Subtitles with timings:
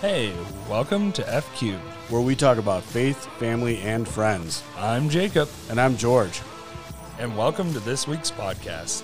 [0.00, 0.32] Hey,
[0.68, 1.80] welcome to F Cubed.
[2.08, 4.62] where we talk about faith, family, and friends.
[4.76, 6.40] I'm Jacob, And I'm George.
[7.18, 9.02] and welcome to this week's podcast.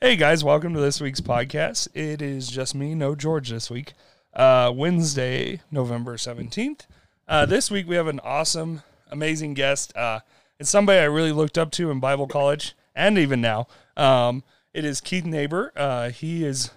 [0.00, 1.88] Hey guys, welcome to this week's podcast.
[1.94, 3.92] It is just me, no George this week.
[4.34, 6.86] Uh, Wednesday, November 17th.
[7.28, 9.94] Uh, this week we have an awesome, amazing guest.
[9.96, 10.20] Uh,
[10.58, 13.66] it's somebody I really looked up to in Bible college and even now.
[13.96, 14.42] Um,
[14.72, 15.70] it is Keith Neighbor.
[15.76, 16.70] Uh, he is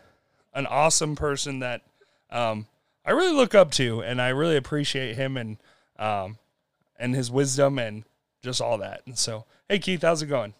[0.55, 1.81] an awesome person that
[2.31, 2.66] um,
[3.05, 5.57] I really look up to, and I really appreciate him and
[5.99, 6.38] um,
[6.97, 8.03] and his wisdom and
[8.41, 9.02] just all that.
[9.05, 10.53] And so, hey Keith, how's it going?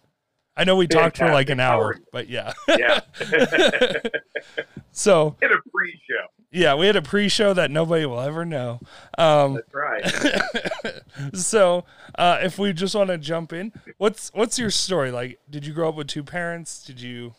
[0.56, 1.84] I know we talked for like an Fantastic.
[1.84, 2.52] Hour, but yeah.
[2.68, 3.00] Yeah.
[4.90, 6.26] so Hit a pre-show.
[6.50, 8.80] yeah, we had a pre-show that nobody will ever know.
[9.18, 11.02] Um, That's right.
[11.34, 11.84] so
[12.18, 15.10] uh, if we just want to jump in, what's what's your story?
[15.10, 16.82] Like, did you grow up with two parents?
[16.82, 17.34] Did you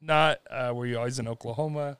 [0.00, 0.38] not?
[0.50, 1.96] Uh, were you always in Oklahoma?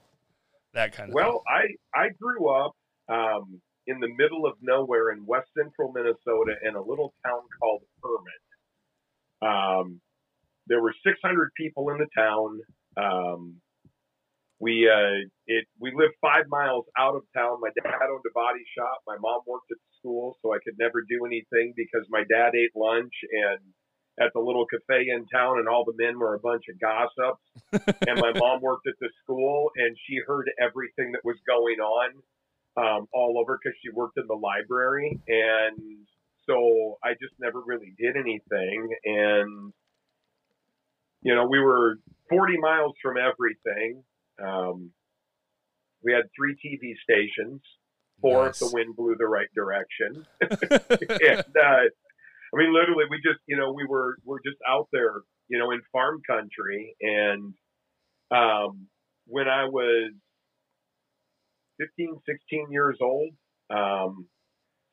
[0.74, 1.66] That kind of Well, I
[1.98, 2.72] I grew up
[3.08, 7.82] um, in the middle of nowhere in west central Minnesota in a little town called
[8.02, 8.40] Herman.
[9.42, 10.00] Um,
[10.66, 12.60] there were 600 people in the town.
[12.96, 13.56] Um,
[14.60, 17.58] we uh, it we lived five miles out of town.
[17.60, 19.00] My dad owned a body shop.
[19.06, 22.52] My mom worked at the school, so I could never do anything because my dad
[22.54, 23.60] ate lunch and
[24.20, 27.96] at the little cafe in town, and all the men were a bunch of gossips.
[28.06, 32.10] and my mom worked at the school, and she heard everything that was going on
[32.76, 36.06] um, all over because she worked in the library, and
[36.46, 38.88] so I just never really did anything.
[39.04, 39.72] And
[41.22, 41.96] you know, we were
[42.28, 44.02] 40 miles from everything.
[44.42, 44.90] Um,
[46.02, 47.60] we had three TV stations,
[48.20, 48.60] four Nice.
[48.62, 50.26] if the wind blew the right direction.
[50.40, 51.88] and uh,
[52.52, 55.70] I mean, literally, we just, you know, we were we're just out there, you know,
[55.70, 56.96] in farm country.
[57.00, 57.54] And
[58.30, 58.88] um,
[59.26, 60.12] when I was
[61.78, 63.30] 15, 16 years old,
[63.70, 64.26] um,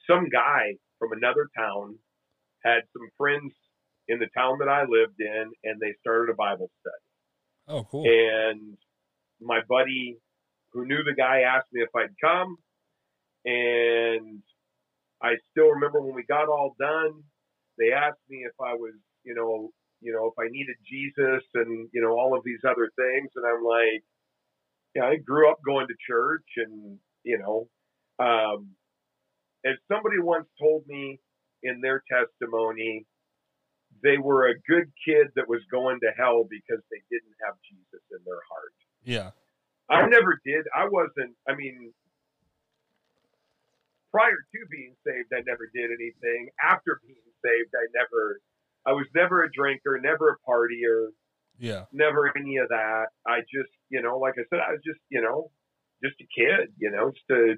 [0.10, 1.98] some guy from another town
[2.64, 3.54] had some friends
[4.08, 7.78] in the town that I lived in, and they started a Bible study.
[7.80, 8.06] Oh, cool.
[8.06, 8.78] And
[9.42, 10.18] my buddy
[10.78, 12.58] who knew the guy asked me if I'd come.
[13.46, 14.44] And
[15.22, 17.24] I still remember when we got all done,
[17.78, 18.94] they asked me if I was,
[19.24, 19.70] you know,
[20.02, 23.30] you know, if I needed Jesus and, you know, all of these other things.
[23.36, 24.04] And I'm like,
[24.96, 27.68] yeah, I grew up going to church and, you know,
[28.24, 28.70] um,
[29.66, 31.20] as somebody once told me
[31.64, 33.06] in their testimony,
[34.04, 38.04] they were a good kid that was going to hell because they didn't have Jesus
[38.12, 38.74] in their heart.
[39.04, 39.32] yeah.
[39.90, 40.66] I never did.
[40.76, 41.94] I wasn't, I mean,
[44.18, 46.50] prior to being saved, I never did anything.
[46.64, 48.40] After being saved, I never,
[48.86, 51.10] I was never a drinker, never a partier,
[51.60, 51.86] Yeah.
[51.92, 53.08] never any of that.
[53.28, 55.52] I just, you know, like I said, I was just, you know,
[56.04, 57.56] just a kid, you know, just a,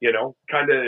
[0.00, 0.84] you know, kind of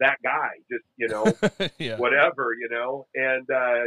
[0.00, 1.24] that guy, just, you know,
[1.78, 1.96] yeah.
[1.98, 3.06] whatever, you know.
[3.14, 3.84] And uh,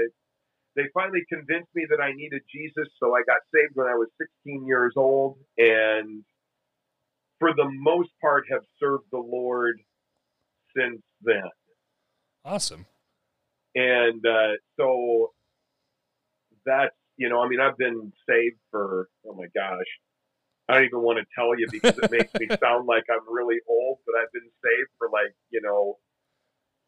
[0.76, 4.08] they finally convinced me that I needed Jesus, so I got saved when I was
[4.46, 6.24] 16 years old, and
[7.40, 9.78] for the most part, have served the Lord
[10.78, 11.50] since then.
[12.44, 12.86] Awesome.
[13.76, 15.32] And uh, so
[16.66, 19.86] that's, you know, I mean, I've been saved for, oh my gosh,
[20.68, 23.58] I don't even want to tell you because it makes me sound like I'm really
[23.68, 25.98] old, but I've been saved for like, you know,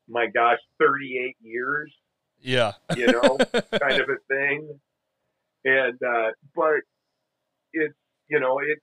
[0.07, 1.93] my gosh, 38 years.
[2.39, 2.73] Yeah.
[2.95, 3.37] you know,
[3.79, 4.79] kind of a thing.
[5.65, 6.81] And uh, but
[7.73, 7.95] it's
[8.29, 8.79] you know it.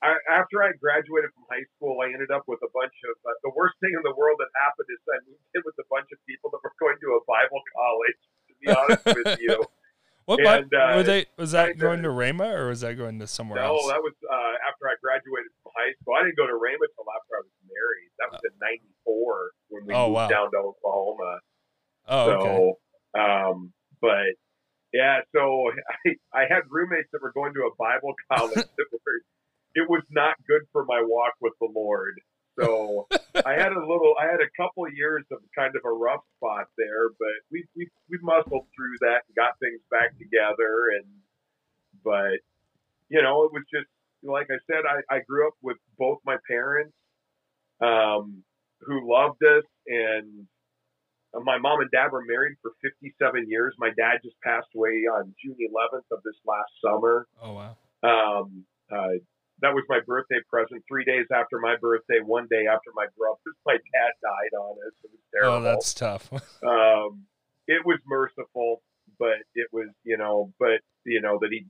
[0.00, 3.36] I, after I graduated from high school, I ended up with a bunch of uh,
[3.44, 6.08] the worst thing in the world that happened is I moved in with a bunch
[6.08, 8.20] of people that were going to a Bible college.
[8.48, 9.60] To be honest with you,
[10.24, 10.40] What?
[10.40, 11.26] And, uh, were they?
[11.36, 13.82] Was that going to Rhema or was that going to somewhere no, else?
[13.84, 16.14] No, that was uh, after I graduated from high school.
[16.16, 18.10] I didn't go to Rhema until after I was married.
[18.20, 18.56] That was in
[19.04, 20.28] '94 when we Oh, moved wow.
[20.28, 21.32] down to Oklahoma.
[22.08, 22.72] oh, so, okay.
[23.20, 24.32] um, but
[24.92, 25.40] yeah, so
[26.06, 29.18] I, I had roommates that were going to a Bible college that were,
[29.74, 32.20] it was not good for my walk with the Lord.
[32.58, 33.06] So
[33.46, 36.66] I had a little, I had a couple years of kind of a rough spot
[36.76, 40.90] there, but we, we, we muscled through that and got things back together.
[40.98, 41.06] And,
[42.04, 42.40] but,
[43.08, 43.88] you know, it was just,
[44.22, 46.92] like I said, I, I grew up with both my parents,
[47.80, 48.42] um,
[48.82, 50.46] who loved us and
[51.34, 53.74] my mom and dad were married for 57 years.
[53.78, 57.26] My dad just passed away on June 11th of this last summer.
[57.40, 57.76] Oh wow.
[58.02, 59.20] Um, uh,
[59.62, 60.82] that was my birthday present.
[60.88, 64.92] Three days after my birthday, one day after my brother's, my dad died on us.
[65.04, 65.56] It was terrible.
[65.58, 66.32] Oh, that's tough.
[66.66, 67.24] um,
[67.66, 68.82] it was merciful,
[69.18, 71.66] but it was, you know, but you know that he,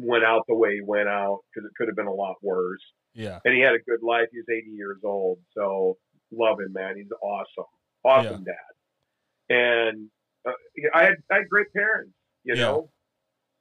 [0.00, 2.80] went out the way he went out because it could have been a lot worse.
[3.14, 3.40] Yeah.
[3.44, 4.28] And he had a good life.
[4.30, 5.98] He's 80 years old, so
[6.30, 6.96] love him, man.
[6.96, 7.64] He's awesome,
[8.04, 9.54] awesome dad.
[9.54, 10.08] And
[10.46, 10.52] uh,
[10.94, 12.12] I had I had great parents,
[12.44, 12.62] you Yeah.
[12.62, 12.90] know.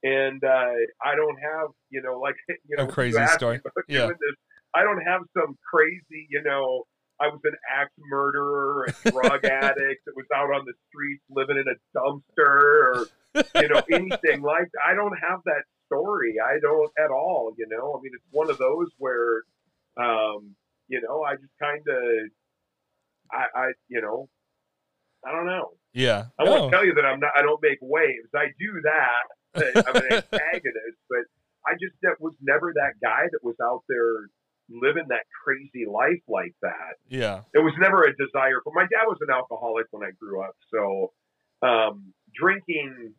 [0.03, 0.73] And uh,
[1.03, 2.35] I don't have, you know, like
[2.67, 3.59] you know, A crazy story.
[3.87, 4.07] Yeah.
[4.07, 4.15] this,
[4.73, 6.83] I don't have some crazy, you know.
[7.19, 11.57] I was an axe murderer, a drug addict that was out on the streets living
[11.57, 13.05] in a dumpster, or
[13.55, 14.67] you know anything like.
[14.73, 14.81] that.
[14.87, 16.35] I don't have that story.
[16.39, 17.55] I don't at all.
[17.57, 19.41] You know, I mean, it's one of those where,
[19.99, 20.53] um,
[20.89, 22.29] you know, I just kind of,
[23.31, 24.29] I, I, you know,
[25.25, 25.71] I don't know.
[25.93, 26.25] Yeah.
[26.39, 26.51] I No.
[26.51, 27.31] won't tell you that I'm not.
[27.35, 28.29] I don't make waves.
[28.35, 29.23] I do that.
[29.57, 31.25] I'm an antagonist, but
[31.65, 34.29] I just that was never that guy that was out there
[34.69, 36.95] living that crazy life like that.
[37.07, 37.41] Yeah.
[37.53, 38.73] It was never a desire for.
[38.73, 41.11] My dad was an alcoholic when I grew up, so
[41.61, 43.13] um, drinking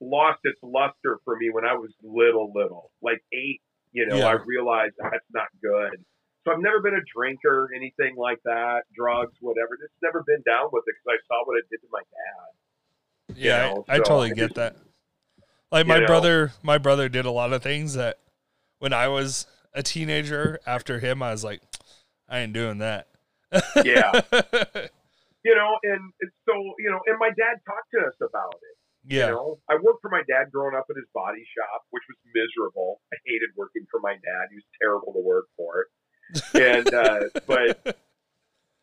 [0.00, 3.60] lost its luster for me when I was little, little, like eight.
[3.92, 4.28] You know, Yeah.
[4.28, 6.04] I realized that's not good.
[6.46, 9.76] So I've never been a drinker, anything like that, drugs, whatever.
[9.80, 13.36] Just never been down with it because I saw what it did to my dad.
[13.36, 13.74] Yeah.
[13.74, 14.76] know, I, I so totally I get just- that.
[15.70, 16.06] Like you my know.
[16.06, 18.18] brother, my brother did a lot of things that
[18.78, 21.60] when I was a teenager after him, I was like,
[22.28, 23.08] I ain't doing that.
[23.84, 24.20] Yeah.
[25.44, 28.76] You know, and it's so you know, and my dad talked to us about it.
[29.06, 29.30] yeah.
[29.30, 32.18] You know, I worked for my dad growing up in his body shop, which was
[32.34, 33.00] miserable.
[33.14, 34.44] I hated working for my dad.
[34.50, 35.88] He was terrible to work for.
[36.52, 37.96] And uh, but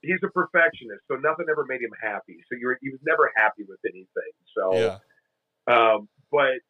[0.01, 2.41] he's a perfectionist, so nothing ever made him happy.
[2.49, 4.33] So you were, he was never happy with anything.
[4.55, 4.97] So, yeah.
[5.69, 6.63] um, but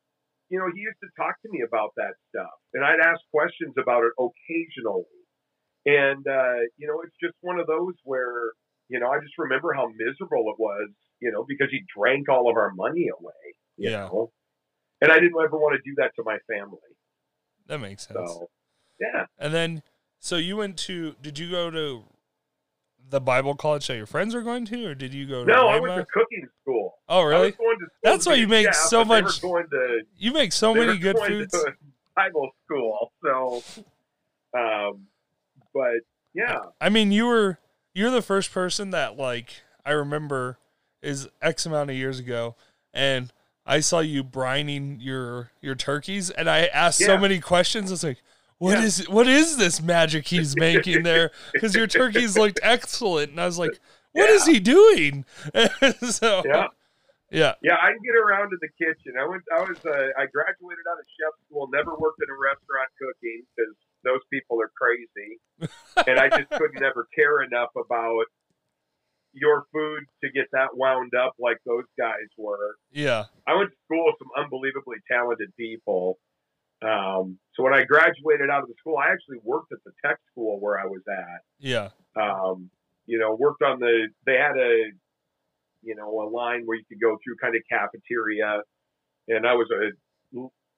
[0.49, 3.73] you know, he used to talk to me about that stuff, and I'd ask questions
[3.77, 5.05] about it occasionally.
[5.85, 8.51] And uh, you know, it's just one of those where
[8.89, 10.89] you know, I just remember how miserable it was,
[11.19, 13.55] you know, because he drank all of our money away.
[13.77, 14.05] You Yeah.
[14.05, 14.31] know?
[15.01, 16.77] And I didn't ever want to do that to my family.
[17.67, 18.19] That makes sense.
[18.31, 18.47] So
[18.99, 19.25] yeah.
[19.39, 19.83] And then,
[20.19, 21.15] so you went to?
[21.21, 22.03] Did you go to
[23.09, 25.51] the Bible college that your friends were going to, or did you go to?
[25.51, 25.81] No, I Rhema?
[25.81, 26.34] went to cooking.
[27.09, 27.47] Oh, really?
[27.47, 30.73] was going to school That's why you make chef, so much- to You make so
[30.73, 31.51] many good foods.
[31.53, 31.73] to
[32.15, 33.11] Bible school.
[33.23, 33.63] So,
[34.57, 35.07] um,
[35.73, 35.95] but
[36.33, 37.59] yeah, I mean, you were
[37.93, 40.57] you're the first person that like I remember
[41.01, 42.55] is X amount of years ago,
[42.93, 43.31] and
[43.65, 47.91] I saw you brining your your turkeys, and I asked so many questions.
[47.91, 48.21] I was like,
[48.59, 48.85] "What Yeah.
[48.85, 53.45] is what is this magic he's making there?" Because your turkeys looked excellent, and I
[53.45, 53.77] was like,
[54.13, 55.25] "What is he doing?"
[56.09, 56.67] so yeah.
[57.35, 59.19] Yeah, Yeah, I can get around to the kitchen.
[59.19, 59.43] I went.
[59.51, 59.79] I was.
[59.83, 61.67] Uh, I graduated out of chef school.
[61.71, 65.39] Never worked in a restaurant cooking because those people are crazy,
[66.07, 68.25] and I just couldn't ever care enough about
[69.33, 72.77] your food to get that wound up like those guys were.
[72.91, 76.19] yeah, I went to school with some unbelievably talented people.
[76.81, 80.19] Um, so when I graduated out of the school, I actually worked at the tech
[80.31, 82.69] school where I was at yeah, um,
[83.05, 84.91] you know, worked on the, they had a,
[85.85, 88.61] you know, a line where you could go through kind of cafeteria.
[89.27, 89.93] And I was a,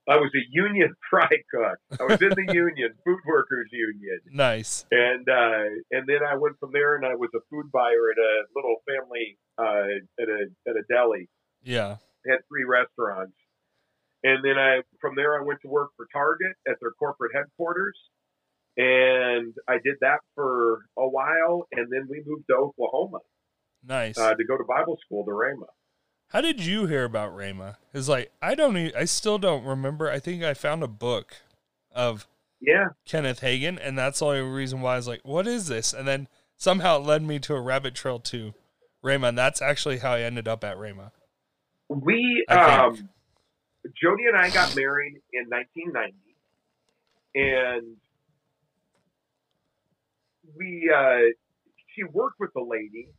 [0.09, 1.79] I was a union fry cook.
[1.99, 4.19] I was in the union, food workers union.
[4.31, 8.11] nice, And, uh, and then I went from there and I was a food buyer
[8.11, 11.29] at a little family, uh, at a, at a deli.
[11.63, 13.35] yeah, They had three restaurants.
[14.23, 17.97] And then I, from there, I went to work for Target at their corporate headquarters.
[18.75, 21.67] And I did that for a while.
[21.71, 23.19] And then we moved to Oklahoma
[23.87, 24.17] nice.
[24.17, 25.67] uh, to go to Bible school to Rhema.
[26.29, 27.77] How did you hear about Rhema?
[27.93, 30.09] It's like I don't, even, I still don't remember.
[30.11, 31.37] I think I found a book
[31.93, 32.27] of
[32.59, 32.89] Yeah.
[33.05, 36.07] Kenneth Hagin, and that's the only reason why I was like, "What is this?" And
[36.07, 36.27] then
[36.57, 38.53] somehow it led me to a rabbit trail to
[39.03, 41.11] Rhema, and that's actually how I ended up at Rhema.
[41.87, 43.09] We, um,
[43.95, 46.17] Jody and I got married in 1990.
[47.35, 47.95] And
[50.57, 51.31] we, uh,
[51.95, 53.09] she worked with a lady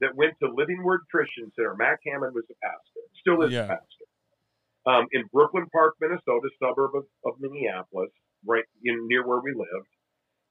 [0.00, 1.74] that went to Living Word Christian Center.
[1.76, 3.66] Mac Hammond was the pastor, still is Yeah.
[3.66, 4.04] pastor,
[4.86, 8.10] um, in Brooklyn Park, Minnesota, suburb of, of Minneapolis,
[8.44, 9.88] right in near where we lived.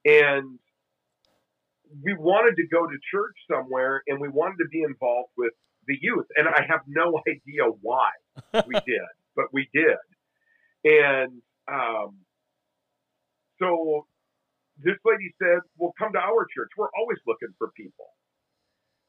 [0.04, 0.58] And
[2.02, 5.52] we wanted to go to church somewhere and we wanted to be involved with
[5.86, 6.26] the youth.
[6.36, 8.10] And I have no idea why
[8.66, 9.00] we did,
[9.34, 9.96] but we did.
[10.84, 12.18] And um,
[13.58, 14.06] so
[14.78, 16.70] this lady said, Well, come to our church.
[16.76, 18.06] We're always looking for people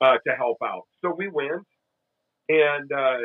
[0.01, 0.84] uh, to help out.
[1.01, 1.65] So we went
[2.50, 3.17] and uh,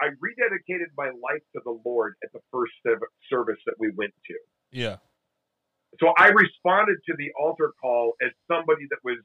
[0.00, 2.72] I rededicated my life to the Lord at the first
[3.30, 4.34] service that we went to.
[4.72, 4.96] Yeah,
[6.00, 9.18] So I responded to the altar call as somebody that was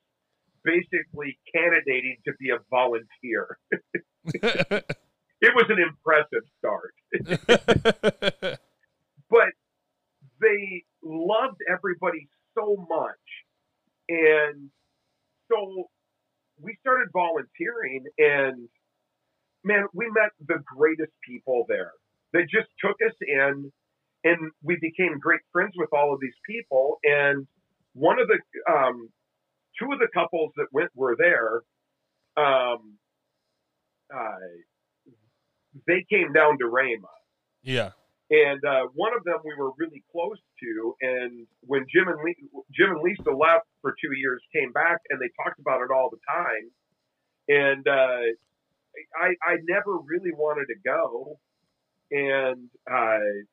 [0.63, 3.57] basically candidating to be a volunteer.
[4.23, 6.93] it was an impressive start.
[9.29, 9.49] but
[10.39, 13.17] they loved everybody so much.
[14.07, 14.69] And
[15.51, 15.89] so
[16.59, 18.67] we started volunteering and
[19.63, 21.91] man, we met the greatest people there.
[22.33, 23.71] They just took us in
[24.23, 26.97] and we became great friends with all of these people.
[27.03, 27.47] And
[27.93, 28.39] one of the,
[28.71, 29.09] um,
[29.79, 31.61] two of the couples that went were there.
[32.37, 32.97] Um,
[34.13, 34.35] uh,
[35.87, 37.07] they came down to Rhema.
[37.63, 37.91] Yeah.
[38.31, 40.95] And uh, one of them we were really close to.
[41.01, 45.19] And when Jim and Le- Jim and Lisa left for two years, came back and
[45.19, 46.71] they talked about it all the time.
[47.49, 48.31] And uh,
[49.19, 51.39] I, I never really wanted to go.
[52.11, 53.43] And uh,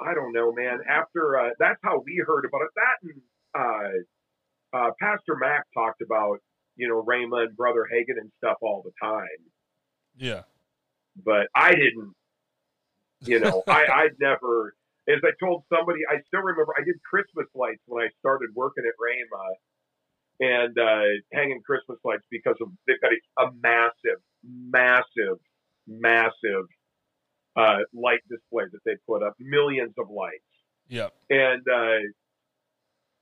[0.00, 0.80] I don't know, man.
[0.88, 2.70] After uh, that's how we heard about it.
[2.76, 3.20] That and
[3.54, 6.38] uh, uh, Pastor Mac talked about
[6.76, 9.26] you know Rhema and Brother Hagin and stuff all the time.
[10.16, 10.42] Yeah.
[11.22, 12.14] But I didn't.
[13.20, 14.74] You know, I I'd never.
[15.06, 18.84] As I told somebody, I still remember I did Christmas lights when I started working
[18.86, 19.44] at Rhema
[20.40, 25.38] and uh, hanging Christmas lights because of they've got a, a massive, massive,
[25.86, 26.66] massive
[27.56, 30.42] uh, light display that they put up, millions of lights.
[30.88, 31.08] Yeah.
[31.30, 32.00] And uh,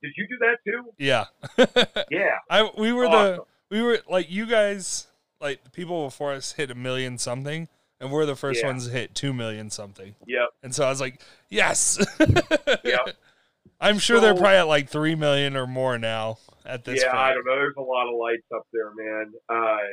[0.01, 0.83] did you do that too?
[0.97, 1.25] Yeah.
[2.09, 2.37] Yeah.
[2.49, 3.45] I we were Awesome.
[3.69, 5.07] the we were like you guys
[5.39, 7.67] like the people before us hit a million something
[7.99, 8.67] and we're the first Yeah.
[8.67, 10.15] ones to hit 2 million something.
[10.27, 10.49] Yep.
[10.63, 13.15] And so I was like, "Yes." Yep.
[13.81, 17.19] I'm sure they're probably at like 3 million or more now at this yeah, point.
[17.19, 17.55] I don't know.
[17.55, 19.33] There's a lot of lights up there, man.
[19.49, 19.83] Uh,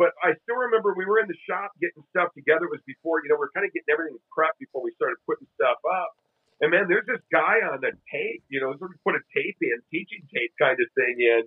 [0.00, 2.64] but I still remember we were in the shop getting stuff together.
[2.64, 5.20] It was before, you know, we are kind of getting everything prepped before we started
[5.28, 6.16] putting stuff up.
[6.64, 9.60] And man, there's this guy on the tape, you know, sort of put a tape
[9.60, 11.44] in, teaching tape kind of thing in.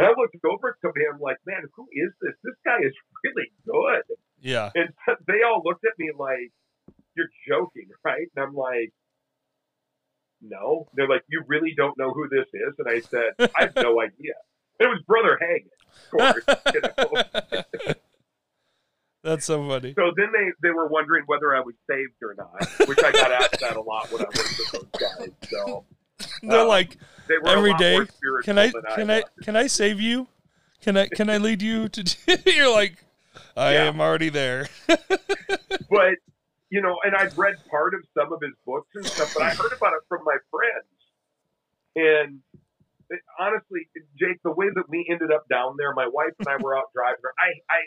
[0.00, 2.32] And I looked over to him like, man, who is this?
[2.40, 4.04] This guy is really good.
[4.40, 4.70] Yeah.
[4.74, 4.90] And
[5.26, 6.52] they all looked at me like,
[7.16, 8.26] you're joking, right?
[8.36, 8.92] And I'm like,
[10.40, 10.88] no.
[10.94, 12.74] They're like, you really don't know who this is?
[12.78, 14.34] And I said, I have no idea.
[14.78, 15.70] And it was Brother Hagin,
[16.04, 17.94] of course.
[19.22, 19.92] That's so funny.
[19.94, 23.30] So then they, they were wondering whether I was saved or not, which I got
[23.30, 25.28] asked that a lot when I worked with those guys.
[25.50, 25.84] So
[26.42, 26.96] They're um, like
[27.28, 28.06] they were every day,
[28.42, 29.24] can I than can I was.
[29.42, 30.26] can I save you?
[30.80, 32.16] Can I can I lead you to
[32.46, 33.04] You're like
[33.56, 33.84] I Yeah.
[33.88, 34.68] am already there.
[34.88, 36.14] but
[36.70, 39.50] you know, and I'd read part of some of his books and stuff, but I
[39.50, 40.86] heard about it from my friends.
[41.96, 42.40] And
[43.10, 46.62] it, honestly, Jake, the way that we ended up down there, my wife and I
[46.62, 47.18] were out driving.
[47.42, 47.80] I, I,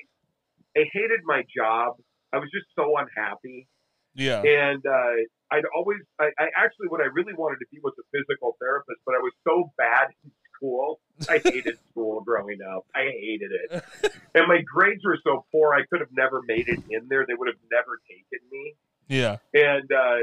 [0.82, 1.96] I hated my job.
[2.34, 3.70] I was just so unhappy,
[4.16, 4.42] yeah.
[4.42, 5.16] and uh,
[5.54, 9.00] I'd always, I, I actually, what I really wanted to be was a physical therapist,
[9.06, 10.32] but I was so bad in
[10.64, 11.00] school.
[11.30, 12.86] I hated school growing up.
[12.96, 13.84] I hated it,
[14.36, 15.74] and my grades were so poor.
[15.74, 17.26] I could have never made it in there.
[17.28, 18.76] They would have never taken me
[19.10, 19.38] Yeah.
[19.54, 20.18] and uh,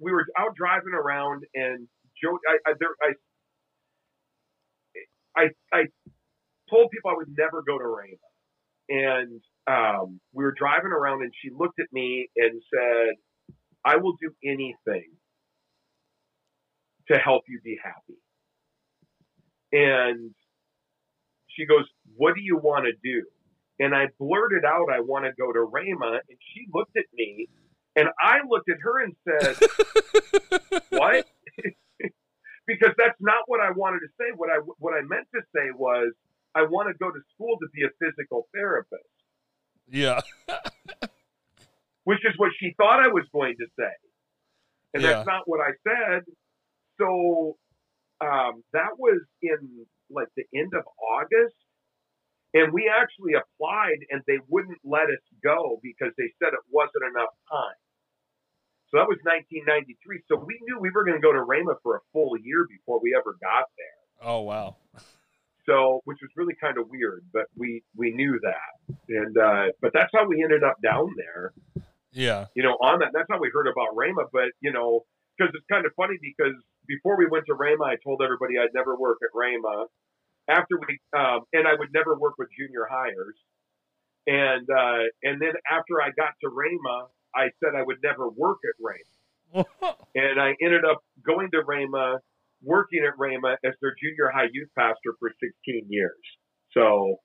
[0.00, 1.88] we were out driving around, and
[2.22, 2.88] Joe, I, I, there,
[5.36, 5.82] I, I, I
[6.70, 8.28] told people I would never go to Rhema,
[8.88, 14.14] and um, we were driving around, and she looked at me and said, "I will
[14.20, 15.10] do anything
[17.10, 18.18] to help you be happy."
[19.72, 20.34] And
[21.48, 21.84] she goes,
[22.16, 23.26] "What do you want to do?"
[23.78, 26.20] And I blurted out, "I want to go to Rhema.
[26.28, 27.48] and she looked at me,
[27.96, 29.56] and I looked at her and said,
[30.90, 31.26] "What?"
[32.66, 34.26] because that's not what I wanted to say.
[34.36, 36.12] What I what I meant to say was,
[36.54, 39.02] I want to go to school to be a physical therapist,
[39.88, 40.20] Yeah.
[42.04, 43.92] which is what she thought I was going to say,
[44.94, 45.12] and Yeah.
[45.12, 46.22] that's not what I said.
[46.98, 47.56] So
[48.20, 51.56] um, that was in like the end of August.
[52.54, 57.04] And we actually applied and they wouldn't let us go because they said it wasn't
[57.12, 57.78] enough time.
[58.88, 60.24] So that was 1993.
[60.32, 63.00] So we knew we were going to go to Rhema for a full year before
[63.04, 63.98] we ever got there.
[64.24, 64.76] Oh wow.
[65.66, 69.92] So, which was really kind of weird, but we we knew that, and uh, but
[69.92, 71.52] that's how we ended up down there.
[72.12, 72.46] Yeah.
[72.56, 73.10] You know, on that.
[73.12, 74.24] That's how we heard about Rhema.
[74.32, 75.04] But you know,
[75.38, 76.54] because it's kind of funny because
[76.86, 79.86] before we went to Rhema, I told everybody I'd never work at Rhema.
[80.48, 83.36] After we, um, and I would never work with junior hires.
[84.26, 88.58] And uh, and then after I got to Rhema, I said I would never work
[88.64, 89.64] at Rhema,
[90.14, 92.18] and I ended up going to Rhema,
[92.62, 95.30] working at Rhema as their junior high youth pastor for
[95.64, 96.12] 16 years.
[96.72, 97.16] So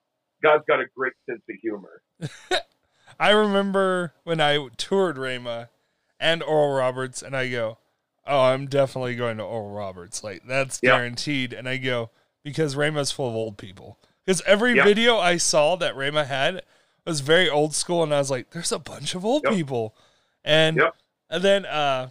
[0.42, 2.02] God's got a great sense of humor.
[3.20, 5.70] I remember when I toured Rhema
[6.20, 7.80] and Oral Roberts, and I go,
[8.26, 10.24] "Oh, I'm definitely going to Oral Roberts.
[10.24, 10.92] Like that's Yeah.
[10.98, 12.10] guaranteed." And I go
[12.44, 14.00] because Rhema's full of old people.
[14.26, 14.84] Because every Yeah.
[14.86, 16.64] video I saw that Rhema had
[17.06, 19.54] was very old school, and I was like, "There's a bunch of old Yep.
[19.54, 19.96] people,"
[20.44, 20.96] and Yep.
[21.30, 22.10] and then uh,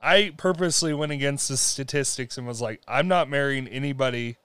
[0.00, 4.36] I purposely went against the statistics and was like, "I'm not marrying anybody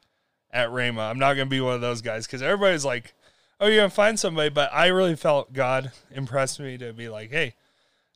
[0.52, 1.10] at Rhema.
[1.10, 3.14] I'm not gonna be one of those guys because everybody's like."
[3.60, 7.30] Oh, you're gonna find somebody, but I really felt God impressed me to be like,
[7.32, 7.54] "Hey,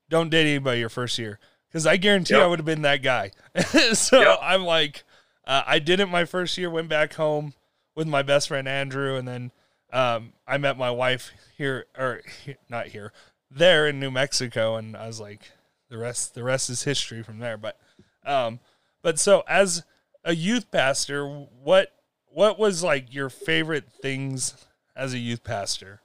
[0.09, 1.39] don't date anybody your first year,"
[1.69, 2.43] because I guarantee Yep.
[2.43, 3.31] I would have been that guy.
[3.93, 4.39] so Yep.
[4.41, 5.03] I'm like,
[5.45, 6.69] uh, I didn't my first year.
[6.69, 7.53] Went back home
[7.95, 9.51] with my best friend Andrew, and then
[9.91, 12.21] um, I met my wife here, or
[12.69, 13.13] not here,
[13.49, 15.41] there in New Mexico, and I was like,
[15.89, 17.57] the rest, the rest is history from there.
[17.57, 17.79] But,
[18.25, 18.59] um,
[19.01, 19.83] but so as
[20.25, 21.93] a youth pastor, what
[22.29, 26.01] what was like your favorite things as a youth pastor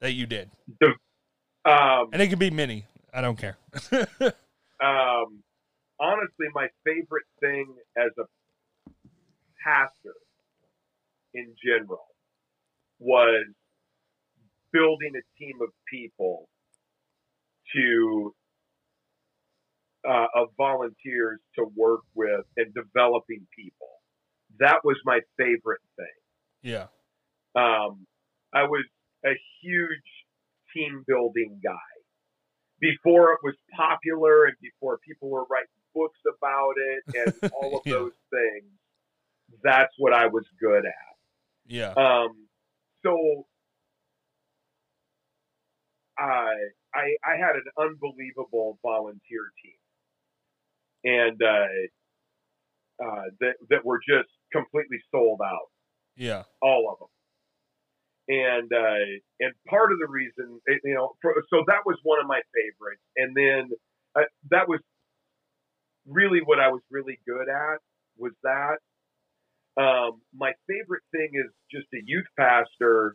[0.00, 0.50] that you did?
[1.64, 2.84] Um, And it could be many.
[3.12, 3.56] I don't care.
[4.82, 5.42] um,
[6.00, 7.66] honestly, my favorite thing
[7.96, 8.24] as a
[9.64, 10.14] pastor
[11.34, 12.06] in general
[12.98, 13.46] was
[14.72, 16.48] building a team of people
[17.74, 18.34] to
[20.08, 23.88] uh, of volunteers to work with and developing people.
[24.60, 26.06] That was my favorite thing.
[26.62, 26.86] yeah.
[27.56, 28.06] Um,
[28.54, 28.84] I was
[29.24, 30.08] a huge
[30.74, 31.95] team building guy.
[32.78, 37.02] Before it was popular and before people were writing books about it
[37.42, 37.94] and all of Yeah.
[37.94, 38.70] those things,
[39.62, 41.16] that's what I was good at.
[41.66, 41.92] Yeah.
[41.96, 42.46] Um,
[43.04, 43.46] so
[46.18, 46.52] I,
[46.94, 49.78] I I had an unbelievable volunteer team,
[51.04, 51.66] and uh,
[53.04, 55.68] uh, that that were just completely sold out
[56.16, 56.44] Yeah.
[56.62, 57.08] all of them.
[58.28, 59.06] And uh,
[59.38, 63.02] and part of the reason, you know, for, so that was one of my favorites.
[63.16, 63.70] And then
[64.16, 64.80] uh, that was
[66.06, 67.78] really what I was really good at
[68.18, 68.78] was that.
[69.78, 73.14] Um, my favorite thing is just a youth pastor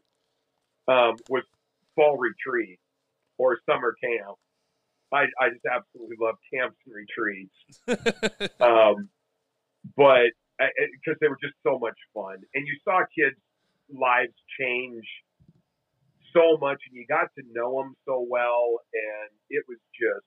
[0.88, 1.44] um, was
[1.96, 2.78] fall retreat
[3.40, 4.38] or summer camp.
[5.12, 9.10] I, I just absolutely love camps and retreats um,
[9.98, 13.36] but because they were just so much fun, and you saw kids'
[13.94, 15.06] lives change
[16.34, 20.26] so much, and you got to know them so well, and it was just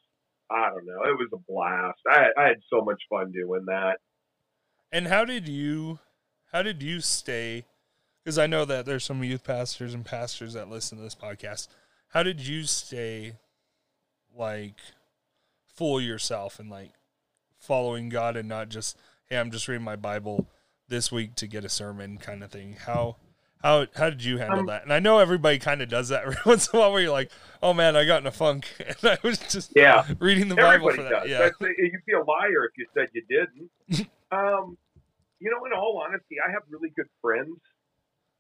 [0.50, 2.00] I don't know, it was a blast.
[2.08, 3.96] I, I had so much fun doing that.
[4.92, 5.98] And how did you
[6.52, 7.64] how did you stay
[8.22, 11.68] because I know that there's some youth pastors and pastors that listen to this podcast.
[12.08, 13.34] How did you stay
[14.34, 14.80] like
[15.66, 16.92] full yourself and like
[17.58, 20.46] following God and not just hey, I'm just reading my Bible
[20.88, 22.76] this week to get a sermon kind of thing.
[22.84, 23.16] How
[23.64, 24.82] how how did you handle Um, that?
[24.84, 27.10] And I know everybody kind of does that every once in a while where you're
[27.10, 27.30] like,
[27.62, 30.90] "Oh man, I got in a funk." And I was just Yeah, reading the Bible
[30.90, 31.22] everybody for does.
[31.22, 31.28] that.
[31.28, 31.38] Yeah.
[31.38, 34.08] That's, you'd be a liar if you said you didn't.
[34.30, 34.76] um,
[35.40, 37.56] you know, in all honesty, I have really good friends,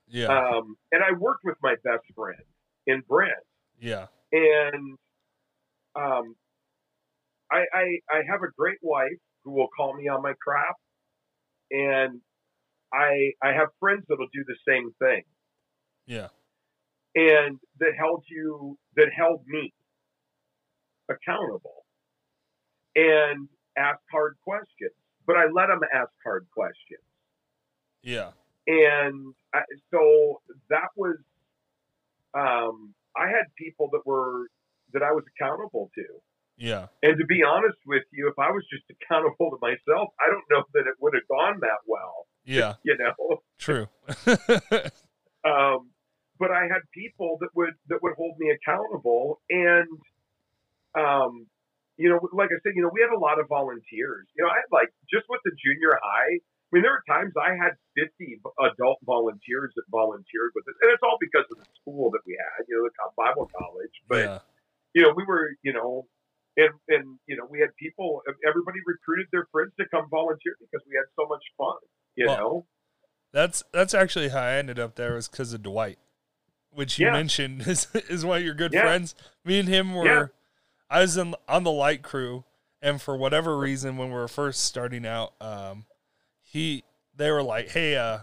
[0.08, 0.26] Yeah.
[0.26, 2.38] um, and I worked with my best friend
[2.86, 3.32] in Brent.
[3.80, 4.06] yeah.
[4.32, 4.96] and
[5.96, 6.34] um,
[7.50, 10.76] I, I I have a great wife who will call me on my crap,
[11.70, 12.20] and
[12.94, 15.22] I I have friends that'll do the same thing,
[16.06, 16.28] Yeah.
[17.14, 19.72] and that held you that held me
[21.10, 21.84] accountable,
[22.94, 24.92] and asked hard questions.
[25.26, 27.04] But I let them ask hard questions,
[28.02, 28.32] Yeah.
[28.66, 31.16] and I, so that was
[32.34, 34.48] um, I had people that were
[34.92, 36.04] that I was accountable to.
[36.56, 36.86] Yeah.
[37.02, 40.44] And to be honest with you, if I was just accountable to myself, I don't
[40.50, 42.26] know that it would have gone that well.
[42.44, 42.74] Yeah.
[42.84, 43.88] You know, True.
[45.44, 45.90] um,
[46.38, 49.88] but I had people that would that would hold me accountable, and
[50.98, 51.46] um,
[51.96, 54.26] you know, like I said, you know, we had a lot of volunteers.
[54.34, 56.42] You know, I had like just with the junior high.
[56.42, 60.90] I mean, there were times I had 50 adult volunteers that volunteered with us, and
[60.90, 63.94] it's all because of the school that we had, you know, the Bible college.
[64.10, 64.38] But yeah.
[64.90, 66.10] you know, we were, you know,
[66.58, 68.26] and and you know, we had people.
[68.42, 71.78] Everybody recruited their friends to come volunteer because we had so much fun.
[72.16, 72.66] You Well, know,
[73.32, 75.98] That's that's actually how I ended up there was because of Dwight,
[76.70, 77.12] which you Yeah.
[77.12, 78.82] mentioned is is one of your good Yeah.
[78.82, 79.14] friends.
[79.44, 80.26] Me and him were, Yeah.
[80.88, 82.44] I was in, on the light crew,
[82.80, 85.86] and for whatever reason, when we were first starting out, um,
[86.42, 86.84] he
[87.16, 88.20] they were like, "Hey, uh,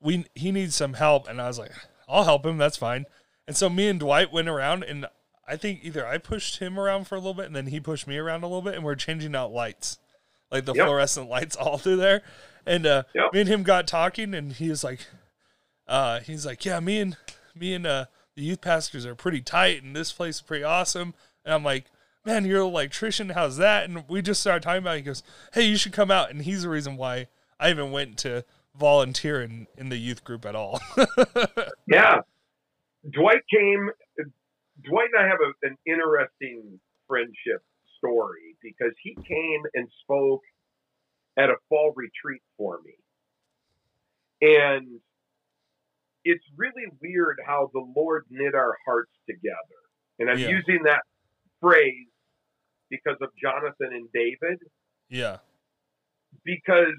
[0.00, 1.72] we he needs some help," and I was like,
[2.08, 2.58] "I'll help him.
[2.58, 3.06] That's fine."
[3.48, 5.06] And so me and Dwight went around, and
[5.46, 8.06] I think either I pushed him around for a little bit, and then he pushed
[8.06, 9.98] me around a little bit, and we're changing out lights,
[10.50, 10.84] like the Yep.
[10.86, 12.22] fluorescent lights all through there.
[12.66, 13.32] And uh, Yep.
[13.32, 15.06] me and him got talking, and he was like,
[15.86, 17.16] uh, he's like, yeah, me and
[17.54, 21.14] me and uh, the youth pastors are pretty tight, and this place is pretty awesome.
[21.44, 21.86] And I'm like,
[22.24, 23.30] man, you're an electrician.
[23.30, 23.88] How's that?
[23.88, 24.94] And we just started talking about.
[24.96, 24.98] It.
[24.98, 25.22] He goes,
[25.54, 26.30] hey, you should come out.
[26.30, 27.28] And he's the reason why
[27.60, 28.44] I even went to
[28.76, 30.80] volunteer in, in the youth group at all.
[31.86, 32.16] yeah.
[33.08, 33.90] Dwight came.
[34.82, 37.62] Dwight and I have a, an interesting friendship
[37.96, 40.42] story because he came and spoke
[41.36, 42.94] at a fall retreat for me.
[44.40, 45.00] And
[46.24, 49.56] it's really weird how the Lord knit our hearts together.
[50.18, 50.48] And I'm Yeah.
[50.48, 51.02] using that
[51.60, 52.08] phrase
[52.88, 54.60] because of Jonathan and David,
[55.08, 55.38] Yeah.
[56.44, 56.96] because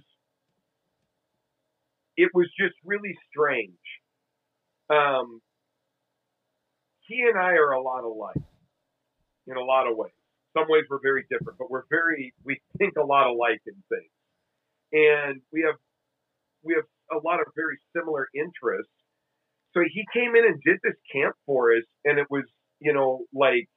[2.15, 3.77] it was just really strange.
[4.89, 5.41] Um,
[7.01, 8.35] he and I are a lot alike
[9.45, 10.11] in a lot of ways.
[10.53, 14.11] Some ways we're very different, but we're very we think a lot alike in things,
[14.91, 15.75] and we have
[16.63, 18.91] we have a lot of very similar interests.
[19.73, 22.43] So he came in and did this camp for us, and it was
[22.79, 23.67] you know like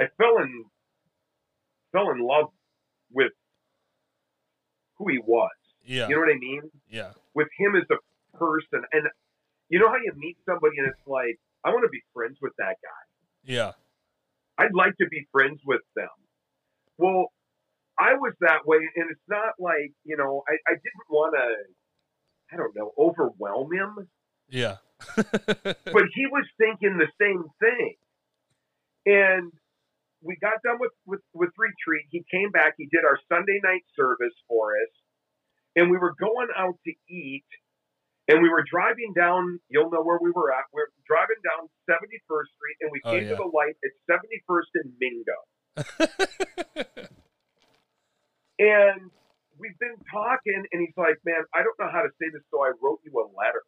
[0.00, 0.64] I fell in
[1.92, 2.46] fell in love
[3.12, 3.32] with
[4.98, 5.50] who he was.
[5.84, 6.08] Yeah.
[6.08, 6.62] You know what I mean?
[6.88, 7.12] Yeah.
[7.34, 8.82] with him as a person.
[8.92, 9.06] And
[9.68, 12.52] you know how you meet somebody and it's like, I want to be friends with
[12.58, 13.02] that guy.
[13.44, 13.72] Yeah.
[14.58, 16.08] I'd like to be friends with them.
[16.96, 17.32] Well,
[17.98, 21.46] I was that way, and it's not like, you know, I, I didn't want to,
[22.52, 24.08] I don't know, overwhelm him,
[24.48, 24.76] Yeah.
[25.16, 27.94] but he was thinking the same thing.
[29.06, 29.52] And
[30.22, 32.06] we got done with, with, with retreat.
[32.10, 34.92] He came back, he did our Sunday night service for us,
[35.76, 37.44] and we were going out to eat.
[38.26, 40.64] And we were driving down, you'll know where we were at.
[40.72, 43.28] We're driving down 71st Street, and we Oh, came yeah.
[43.28, 45.38] to the light at 71st and Mingo.
[48.58, 49.10] And
[49.58, 52.62] we've been talking, and he's like, Man, I don't know how to say this, so
[52.62, 53.62] I wrote you a letter.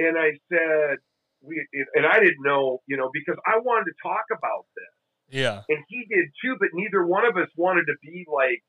[0.00, 0.96] And I said,
[1.42, 1.60] we,
[1.94, 5.62] and I didn't know, you know, because I wanted to talk about this, yeah.
[5.68, 8.60] and he did too, but neither one of us wanted to be like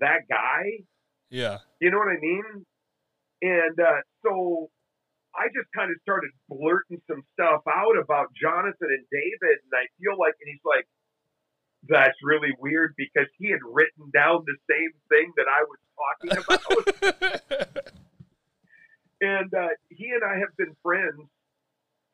[0.00, 0.86] that guy.
[1.30, 1.58] Yeah.
[1.80, 2.66] You know what I mean?
[3.42, 4.70] And uh, so
[5.34, 9.90] I just kind of started blurting some stuff out about Jonathan and David, and I
[9.98, 10.86] feel like, and he's like,
[11.88, 16.38] "That's really weird," because he had written down the same thing that I was talking
[16.44, 17.92] about,
[19.20, 21.28] and uh, he and I have been friends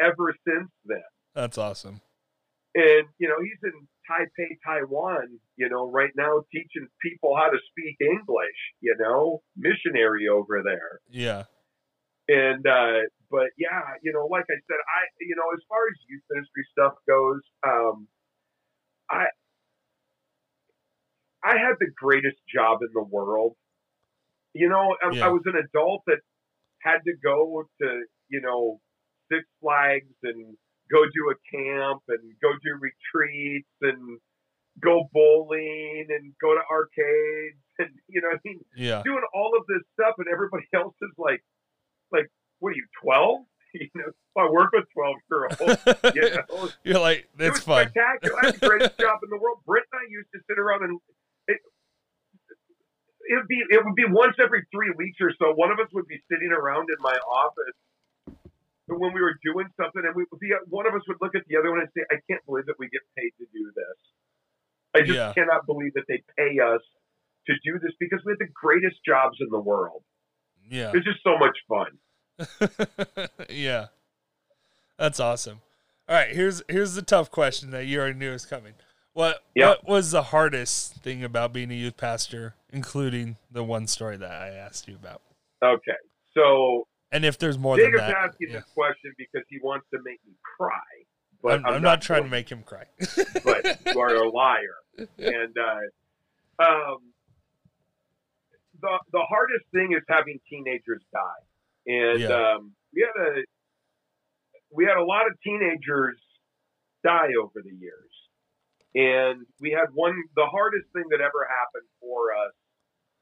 [0.01, 1.03] ever since then.
[1.35, 2.01] That's awesome.
[2.75, 5.39] And you know, he's in Taipei, Taiwan.
[5.57, 8.59] You know, right now teaching people how to speak English.
[8.81, 11.01] You know, missionary over there.
[11.11, 11.45] Yeah.
[12.29, 15.97] And uh, but yeah, you know, like I said, I you know, as far as
[16.09, 18.07] youth ministry stuff goes, um,
[19.11, 19.27] I
[21.44, 23.55] I had the greatest job in the world.
[24.55, 25.27] You know, I, Yeah.
[25.27, 26.18] I was an adult that
[26.83, 28.81] had to go to you know
[29.31, 30.57] Six Flags and
[30.90, 34.18] go do a camp and go do retreats and
[34.81, 39.03] go bowling and go to arcades and you know I mean Yeah.
[39.05, 41.42] doing all of this stuff, and everybody else is like,
[42.12, 42.29] like,
[42.61, 43.40] what are you, twelve?
[43.74, 44.11] You know,
[44.42, 46.16] I work with twelve year olds.
[46.16, 47.90] You know, You're like, it that's was fun.
[47.90, 48.38] spectacular.
[48.42, 49.59] I had the greatest job in the world.
[49.66, 50.98] Britt and I used to sit around and
[53.29, 55.53] it, would be it would be once every three weeks or so.
[55.55, 57.77] One of us would be sitting around in my office
[58.88, 61.57] when we were doing something, and we the one of us would look at the
[61.57, 63.99] other one and say, "I can't believe that we get paid to do this.
[64.95, 65.33] I just Yeah.
[65.35, 66.81] cannot believe that they pay us
[67.47, 70.03] to do this because we have the greatest jobs in the world.
[70.69, 70.93] Yeah.
[70.95, 71.99] It's just so much fun."
[73.51, 73.87] yeah.
[74.99, 75.61] That's awesome.
[76.09, 78.73] All right, here's here's the tough question that you already knew was coming.
[79.19, 79.71] What Yeah.
[79.71, 84.31] what was the hardest thing about being a youth pastor, including the one story that
[84.31, 85.23] I asked you about?
[85.61, 85.97] Okay,
[86.37, 88.15] so And if there's more than that.
[88.15, 88.61] asking yeah.
[88.61, 90.71] this question because he wants to make me cry,
[91.43, 92.85] but I'm, I'm not trying to make him cry.
[93.45, 94.77] but you are a liar.
[95.19, 96.99] And uh, um,
[98.81, 101.43] the the hardest thing is having teenagers die.
[101.89, 102.53] And Yeah.
[102.55, 103.43] um, we had a
[104.71, 106.21] we had a lot of teenagers
[107.03, 108.08] die over the years.
[108.99, 112.53] And we had one the hardest thing that ever happened for us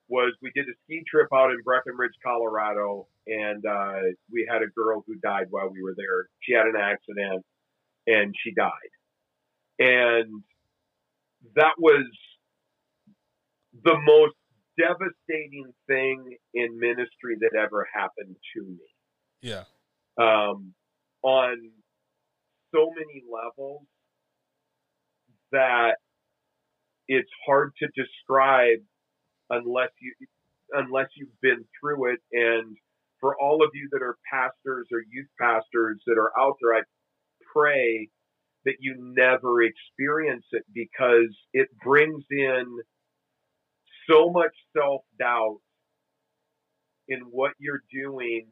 [0.08, 4.00] was we did a ski trip out in Breckenridge, Colorado, and uh,
[4.32, 6.28] we had a girl who died while we were there.
[6.40, 7.44] She had an accident
[8.06, 8.70] and she died.
[9.78, 10.42] And
[11.56, 12.06] that was
[13.84, 14.36] the most
[14.78, 18.78] devastating thing in ministry that ever happened to me
[19.42, 19.64] yeah.
[20.16, 20.72] um,
[21.22, 21.70] on
[22.74, 23.82] so many levels
[25.56, 25.96] that
[27.08, 28.78] it's hard to describe
[29.50, 30.12] unless you
[30.72, 32.20] unless you've been through it.
[32.32, 32.76] And
[33.20, 36.82] for all of you that are pastors or youth pastors that are out there i
[37.52, 38.08] pray
[38.64, 42.78] that you never experience it because it brings in
[44.10, 45.58] so much self-doubt
[47.08, 48.46] in what you're doing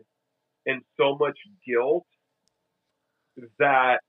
[0.66, 1.36] and so much
[1.66, 2.06] guilt
[3.58, 4.00] that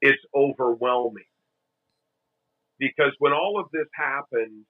[0.00, 1.24] it's overwhelming.
[2.78, 4.64] Because when all of this happened,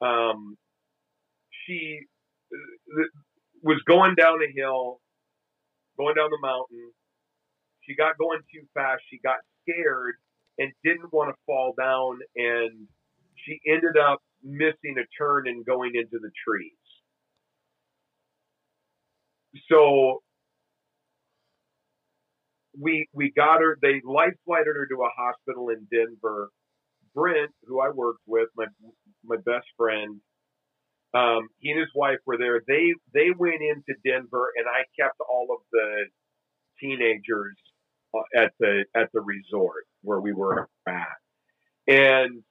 [0.00, 0.56] um,
[1.66, 2.00] she
[2.52, 3.04] uh,
[3.62, 5.00] was going down a hill,
[5.98, 6.92] going down the mountain.
[7.82, 9.02] She got going too fast.
[9.10, 10.16] She got scared
[10.58, 12.86] and didn't want to fall down, and
[13.44, 16.72] she ended up missing a turn and going into the trees.
[19.70, 20.22] So
[22.78, 23.78] we we got her.
[23.80, 26.50] They life flighted her to a hospital in Denver.
[27.14, 28.66] Brent, who I worked with, my
[29.24, 30.20] my best friend,
[31.14, 32.60] um, he and his wife were there.
[32.68, 36.06] They they went into Denver, and I kept all of the
[36.78, 37.56] teenagers
[38.14, 41.16] uh, at the at the resort where we were at,
[41.88, 42.42] and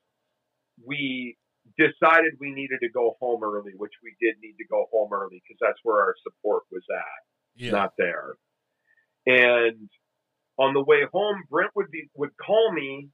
[0.84, 1.38] we
[1.78, 5.42] decided we needed to go home early, which we did need to go home early
[5.48, 7.72] because that's where our support was at, Yeah.
[7.72, 8.36] not there.
[9.28, 9.90] And
[10.58, 13.10] on the way home, Brent would be would call me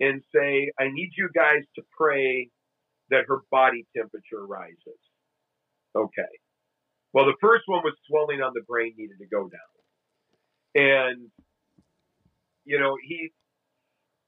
[0.00, 2.50] and say, "I need you guys to pray
[3.10, 5.00] that her body temperature rises."
[5.96, 6.22] Okay.
[7.12, 9.70] Well, the first one was swelling on the brain needed to go down,
[10.74, 11.30] and
[12.64, 13.30] you know he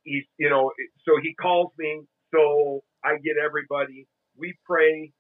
[0.05, 0.73] he's you know
[1.07, 2.03] so he calls me
[2.35, 5.13] so i get everybody we pray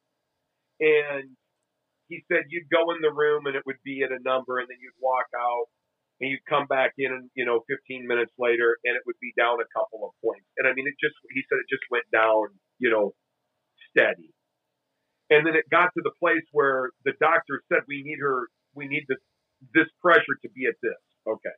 [0.80, 1.24] and
[2.08, 4.68] he said you'd go in the room and it would be at a number and
[4.68, 5.66] then you'd walk out
[6.20, 9.58] and you'd come back in you know 15 minutes later and it would be down
[9.60, 12.48] a couple of points and i mean it just he said it just went down
[12.78, 13.12] you know
[13.90, 14.32] steady
[15.30, 18.86] and then it got to the place where the doctor said we need her we
[18.88, 19.18] need this
[19.74, 21.56] this pressure to be at this okay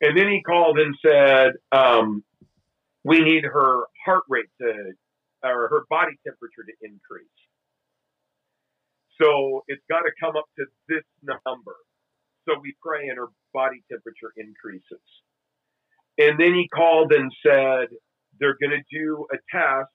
[0.00, 2.24] and then he called and said, um,
[3.04, 4.92] we need her heart rate to,
[5.42, 7.26] or her body temperature to increase.
[9.20, 11.76] So it's got to come up to this number.
[12.50, 15.06] So we pray and her body temperature increases.
[16.18, 17.94] And then he called and said,
[18.38, 19.94] they're going to do a test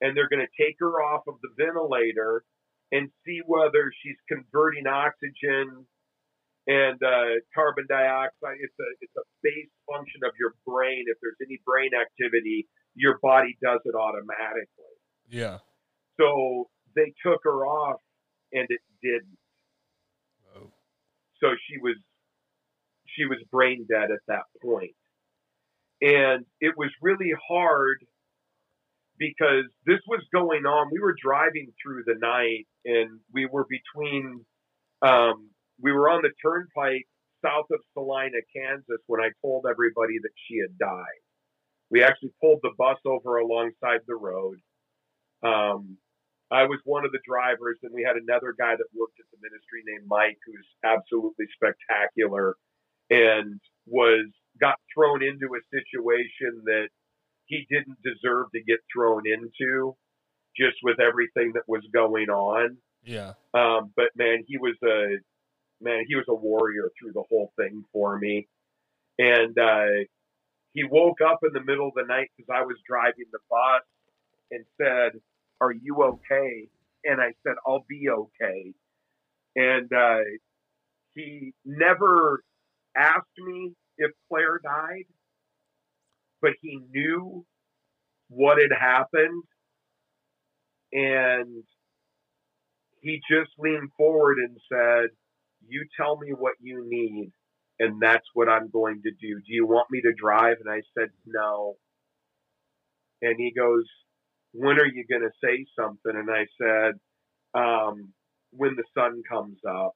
[0.00, 2.44] and they're going to take her off of the ventilator
[2.92, 5.86] and see whether she's converting oxygen
[6.66, 8.58] and uh, carbon dioxide.
[8.60, 11.04] It's a it's a base function of your brain.
[11.06, 14.94] If there's any brain activity, your body does it automatically.
[15.28, 15.58] Yeah.
[16.20, 18.00] So they took her off,
[18.52, 19.35] and it didn't.
[21.46, 21.94] So she was
[23.16, 24.96] she was brain dead at that point,
[26.00, 27.98] and it was really hard
[29.16, 30.90] because this was going on.
[30.92, 34.44] We were driving through the night, and we were between.
[35.02, 37.06] Um, we were on the turnpike
[37.44, 41.20] south of Salina, Kansas, when I told everybody that she had died.
[41.90, 44.58] We actually pulled the bus over alongside the road.
[45.44, 45.98] Um,
[46.50, 49.38] I was one of the drivers, and we had another guy that worked at the
[49.42, 52.54] ministry named Mike, who's absolutely spectacular,
[53.10, 54.26] and was
[54.60, 56.88] got thrown into a situation that
[57.46, 59.96] he didn't deserve to get thrown into,
[60.56, 62.76] just with everything that was going on.
[63.04, 63.34] Yeah.
[63.54, 65.18] Um, but man, he was a
[65.80, 68.48] man, he was a warrior through the whole thing for me.
[69.18, 70.04] And uh,
[70.72, 73.82] he woke up in the middle of the night because I was driving the bus
[74.50, 75.20] and said,
[75.60, 76.68] "Are you okay?"
[77.04, 78.74] And I said, "I'll be okay."
[79.56, 80.20] And uh,
[81.14, 82.42] he never
[82.96, 85.06] asked me if Claire died,
[86.42, 87.44] but he knew
[88.28, 89.42] what had happened,
[90.92, 91.64] and
[93.00, 95.10] he just leaned forward and said,
[95.68, 97.32] You tell me what you need,
[97.78, 99.36] and that's what I'm going to do.
[99.36, 100.56] Do you want me to drive?
[100.64, 101.76] And I said, No.
[103.22, 103.84] And he goes,
[104.58, 106.14] When are you going to say something?
[106.14, 106.92] And I said,
[107.54, 108.12] um,
[108.52, 109.92] When the sun comes up.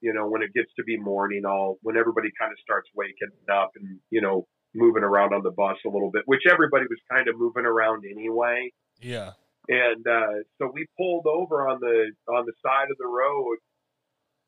[0.00, 3.30] You know, when it gets to be morning, I'll, when everybody kind of starts waking
[3.50, 6.98] up and, you know, moving around on the bus a little bit, which everybody was
[7.10, 9.30] kind of moving around anyway Yeah.
[9.68, 13.56] and uh, so we pulled over on the on the side of the road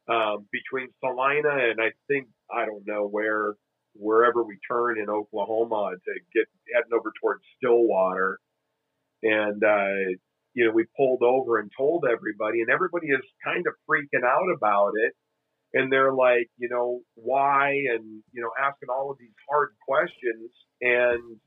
[0.09, 3.55] um, between Salina and I think I don't know where
[3.95, 8.39] wherever we turn in Oklahoma to get heading over towards Stillwater,
[9.23, 10.17] and uh,
[10.55, 14.49] you know we pulled over and told everybody, and everybody is kind of freaking out
[14.55, 15.13] about it,
[15.75, 20.51] and they're like, you know, why, and you know, asking all of these hard questions,
[20.81, 21.39] and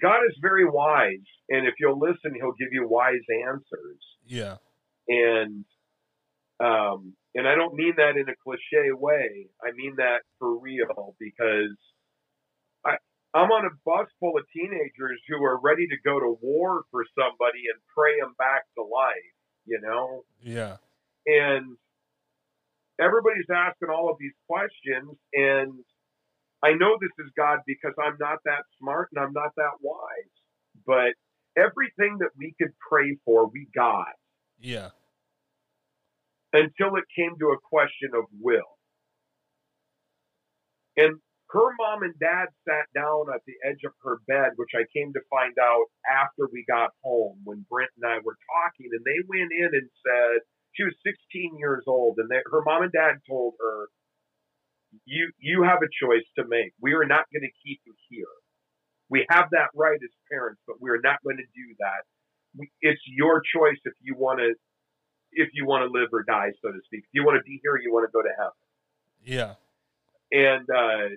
[0.00, 4.00] God is very wise, and if you'll listen, He'll give you wise answers.
[4.26, 4.56] Yeah.
[5.08, 5.64] And
[6.60, 9.48] um, and I don't mean that in a cliche way.
[9.62, 11.76] I mean that for real because
[13.34, 17.04] I'm on a bus full of teenagers who are ready to go to war for
[17.18, 19.32] somebody and pray them back to life.
[19.64, 20.24] you know?
[20.42, 20.76] Yeah.
[21.26, 21.76] And
[23.00, 25.72] everybody's asking all of these questions, and
[26.62, 30.32] I know this is God because I'm not that smart and I'm not that wise.
[30.86, 31.14] But
[31.56, 34.14] everything that we could pray for, we got
[34.58, 34.90] Yeah.
[36.52, 38.78] until it came to a question of will.
[40.96, 41.20] And
[41.52, 45.12] her mom and dad sat down at the edge of her bed, which I came
[45.12, 48.88] to find out after we got home when Brent and I were talking.
[48.88, 50.40] And they went in and said,
[50.72, 53.92] she was 16 years old, and they, her mom and dad told her,
[55.04, 56.72] you, you have a choice to make.
[56.80, 58.32] We are not going to keep you here.
[59.10, 62.08] We have that right as parents, but we're not going to do that.
[62.56, 64.54] We, it's your choice if you want to
[65.32, 67.04] if you want to live or die, so to speak.
[67.04, 68.60] If you want to be here, or you want to go to heaven.
[69.24, 69.54] Yeah.
[70.30, 71.16] And uh,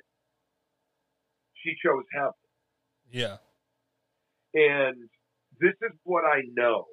[1.66, 2.32] she chose heaven.
[3.12, 3.38] Yeah.
[4.54, 5.10] And
[5.60, 6.86] this is what I know.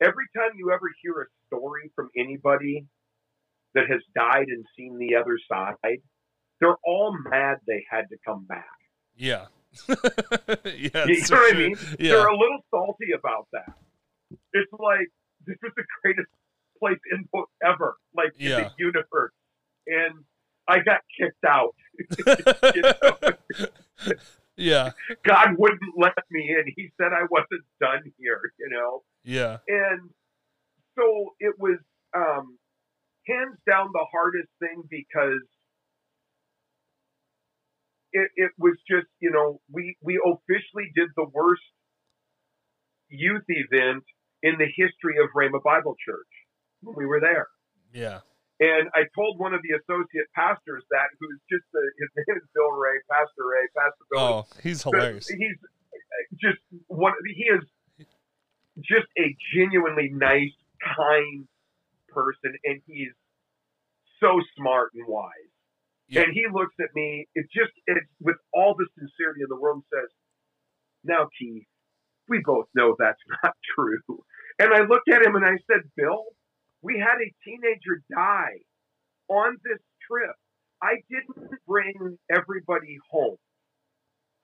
[0.00, 2.86] Every time you ever hear a story from anybody
[3.74, 5.98] that has died and seen the other side,
[6.60, 8.64] they're all mad they had to come back.
[9.16, 9.46] Yeah.
[9.88, 9.94] yeah.
[10.64, 11.58] You know what I true.
[11.58, 11.76] mean?
[11.98, 12.12] Yeah.
[12.12, 13.74] They're a little salty about that.
[14.52, 15.08] It's like
[15.46, 16.28] this is the greatest
[16.78, 19.32] place input ever, like in the universe.
[19.86, 20.24] And
[20.68, 21.74] I got kicked out.
[22.26, 23.32] Know?
[24.56, 24.90] yeah.
[25.26, 26.72] God wouldn't let me in.
[26.76, 29.02] He said I wasn't done here, you know.
[29.24, 29.58] Yeah.
[29.68, 30.10] And
[30.96, 31.78] so it was
[32.16, 32.58] um,
[33.26, 35.42] hands down the hardest thing because
[38.12, 41.62] it, it was just, you know, we, we officially did the worst
[43.08, 44.04] youth event
[44.42, 46.26] in the history of Rhema Bible Church
[46.82, 47.48] when we were there.
[47.92, 48.20] Yeah.
[48.60, 52.48] And I told one of the associate pastors that, who's just the, his name is
[52.54, 54.20] Bill Ray, Pastor Ray, Pastor Bill.
[54.20, 55.28] Oh, he's hilarious.
[55.28, 55.58] He's
[56.42, 57.14] just one.
[57.36, 57.62] He is
[58.82, 61.46] just a genuinely nice, kind
[62.10, 63.14] person, and he's
[64.18, 65.30] so smart and wise.
[66.08, 66.22] Yeah.
[66.22, 69.84] And he looks at me, it just it, with all the sincerity in the world,
[69.84, 70.10] and says,
[71.04, 71.68] "Now, Keith,
[72.28, 74.24] we both know that's not true."
[74.58, 76.24] And I looked at him and I said, "Bill,
[76.82, 78.60] we had a teenager die
[79.28, 80.34] on this trip.
[80.82, 83.36] I didn't bring everybody home.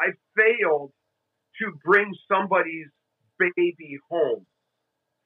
[0.01, 0.93] I failed
[1.61, 2.89] to bring somebody's
[3.39, 4.47] baby home.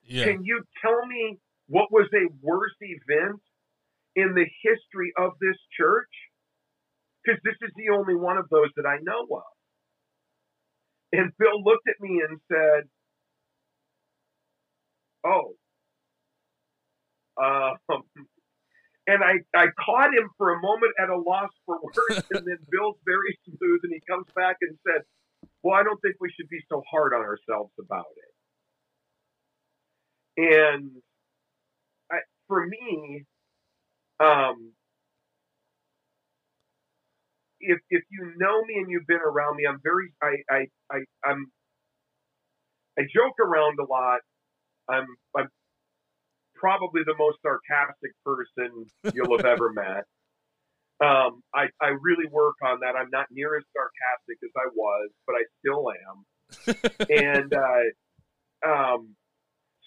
[0.04, 0.24] Yeah.
[0.24, 3.40] Can you tell me what was a worse event
[4.16, 6.10] in the history of this church?
[7.24, 9.42] Because this is the only one of those that I know of.
[11.12, 12.88] And Bill looked at me and said,
[15.24, 15.54] Oh,
[17.42, 18.02] um,
[19.06, 22.58] and I, I caught him for a moment at a loss for words, and then
[22.70, 25.02] Bill's very smooth, and he comes back and said,
[25.62, 28.32] "Well, I don't think we should be so hard on ourselves about it."
[30.36, 30.90] And
[32.12, 33.24] I, for me,
[34.20, 34.72] um,
[37.60, 40.98] if if you know me and you've been around me, I'm very I I, I
[41.24, 41.46] I'm
[42.98, 44.20] I joke around a lot.
[44.88, 45.48] I'm I'm
[46.58, 50.04] probably the most sarcastic person you'll have ever met.
[51.00, 52.96] Um, I, I really work on that.
[52.96, 56.16] I'm not near as sarcastic as I was, but I still am.
[57.08, 57.54] and
[58.66, 59.14] uh, um,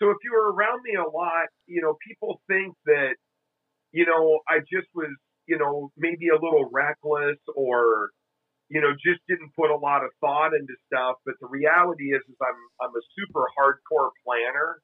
[0.02, 3.16] so if you were around me a lot, you know, people think that,
[3.92, 5.14] you know, I just was,
[5.48, 8.10] you know, maybe a little reckless or,
[8.70, 11.18] you know, just didn't put a lot of thought into stuff.
[11.26, 14.80] But the reality is, is I'm I'm a super hardcore planner,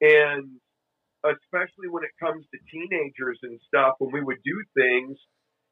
[0.00, 0.60] and
[1.30, 5.18] especially when it comes to teenagers and stuff, when we would do things,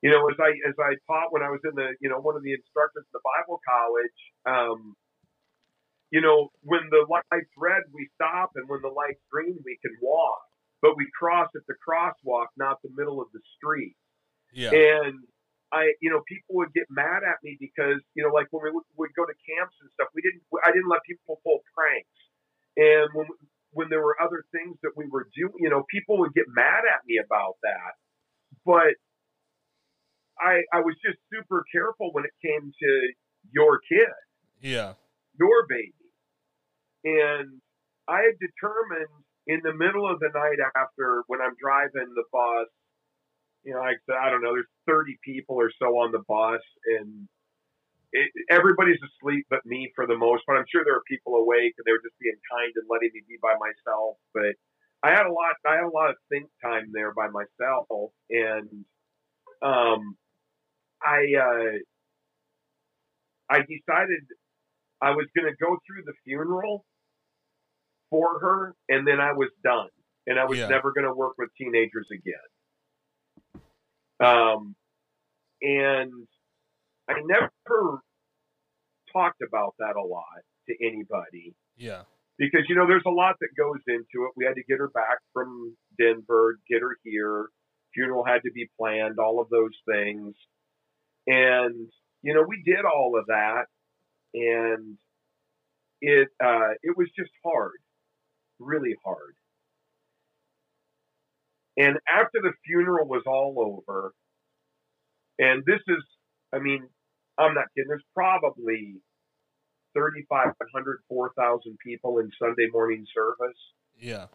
[0.03, 2.37] you know, as I as I taught when I was in the, you know, one
[2.37, 4.95] of the instructors in the Bible college, um,
[6.11, 9.97] you know, when the light's red, we stop, and when the light's green, we can
[10.03, 10.45] walk,
[10.83, 13.97] but we cross at the crosswalk, not the middle of the street.
[14.53, 14.71] yeah.
[14.71, 15.19] And
[15.75, 18.71] I, you know, people would get mad at me because, you know, like when we
[18.71, 22.14] would, would go to camps and stuff, we didn't, I didn't let people pull pranks.
[22.79, 23.27] And when,
[23.74, 26.83] when there were other things that we were doing, you know, people would get mad
[26.88, 27.92] at me about that.
[28.64, 28.94] But
[30.40, 32.92] I, I was just super careful when it came to
[33.52, 34.14] your kid,
[34.60, 34.94] yeah.
[35.38, 35.92] your baby.
[37.04, 37.60] And
[38.08, 39.12] I had determined
[39.46, 42.68] in the middle of the night after when I'm driving the bus,
[43.62, 46.25] you know, like I said, I don't know, there's 30 people or so on the
[46.27, 46.60] bus,
[47.00, 47.29] and
[48.15, 50.58] it, everybody's asleep but me for the most part.
[50.58, 53.23] I'm sure there are people awake and they were just being kind and letting me
[53.29, 54.17] be by myself.
[54.33, 54.54] But
[55.02, 58.87] I had a lot, I had a lot of think time there by myself, and
[59.62, 60.17] um,
[61.02, 61.79] I uh,
[63.50, 64.23] I decided
[65.02, 66.87] I was going to go through the funeral
[68.10, 69.90] for her, and then I was done,
[70.27, 70.69] and I was Yeah.
[70.69, 72.48] never going to work with teenagers again.
[74.21, 74.77] Um,
[75.60, 76.27] and
[77.09, 77.50] I never
[79.13, 82.05] talked about that a lot to anybody Yeah.
[82.38, 84.33] because you know there's a lot that goes into it.
[84.37, 87.48] We had to get her back from Denver, get her here.
[87.94, 90.35] Funeral had to be planned, all of those things,
[91.29, 91.88] and
[92.23, 93.67] you know we did all of that,
[94.35, 94.96] and
[96.00, 97.79] it uh, it was just hard,
[98.59, 99.37] really hard.
[101.77, 104.13] And after the funeral was all over,
[105.38, 106.02] and this is,
[106.52, 106.88] I mean,
[107.38, 107.88] I'm not kidding.
[107.88, 109.00] There's probably
[109.94, 113.58] 3,500, 4,000 people in Sunday morning service.
[113.98, 114.26] Yeah.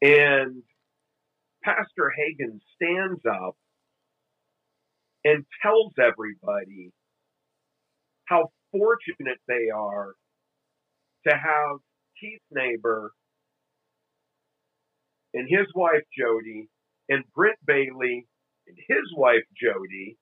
[0.00, 0.62] And
[1.62, 3.56] Pastor Hagin stands up
[5.24, 6.92] and tells everybody
[8.24, 10.14] how fortunate they are
[11.26, 11.76] to have
[12.20, 13.12] Keith Neighbor
[15.34, 16.68] and his wife Jody
[17.08, 18.26] and Brent Bailey
[18.66, 20.16] and his wife Jody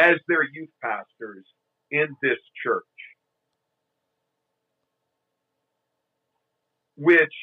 [0.00, 1.44] as their youth pastors
[1.90, 2.84] in this church.
[6.96, 7.34] Which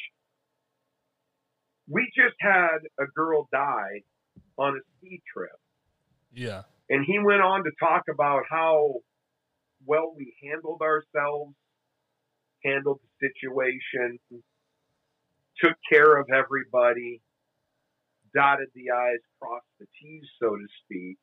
[1.90, 4.02] we just had a girl die
[4.58, 5.52] on a ski trip.
[6.34, 6.64] Yeah.
[6.90, 8.96] And he went on to talk about how
[9.86, 11.56] well we handled ourselves,
[12.64, 14.20] handled the situation,
[15.64, 17.22] took care of everybody,
[18.36, 21.18] dotted the I's, crossed the T's, so to speak.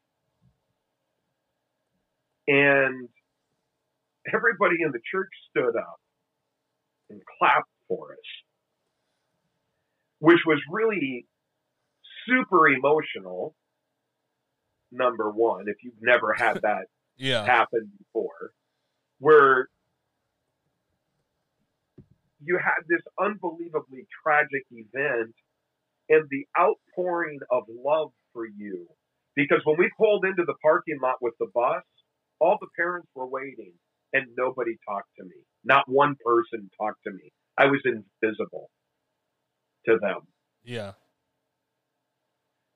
[2.46, 3.08] And
[4.32, 6.00] everybody in the church stood up
[7.10, 8.18] and clapped for us,
[10.18, 11.26] which was really
[12.26, 13.54] super emotional.
[14.90, 16.86] Number one, if you've never had that
[17.16, 17.44] Yeah.
[17.44, 18.52] happened before,
[19.18, 19.68] where
[22.42, 25.34] you had this unbelievably tragic event
[26.08, 28.86] and the outpouring of love for you.
[29.34, 31.82] Because when we pulled into the parking lot with the bus,
[32.44, 33.72] all the parents were waiting
[34.12, 35.44] and nobody talked to me.
[35.64, 37.32] Not one person talked to me.
[37.56, 38.70] I was invisible
[39.86, 40.20] to them.
[40.62, 40.92] Yeah.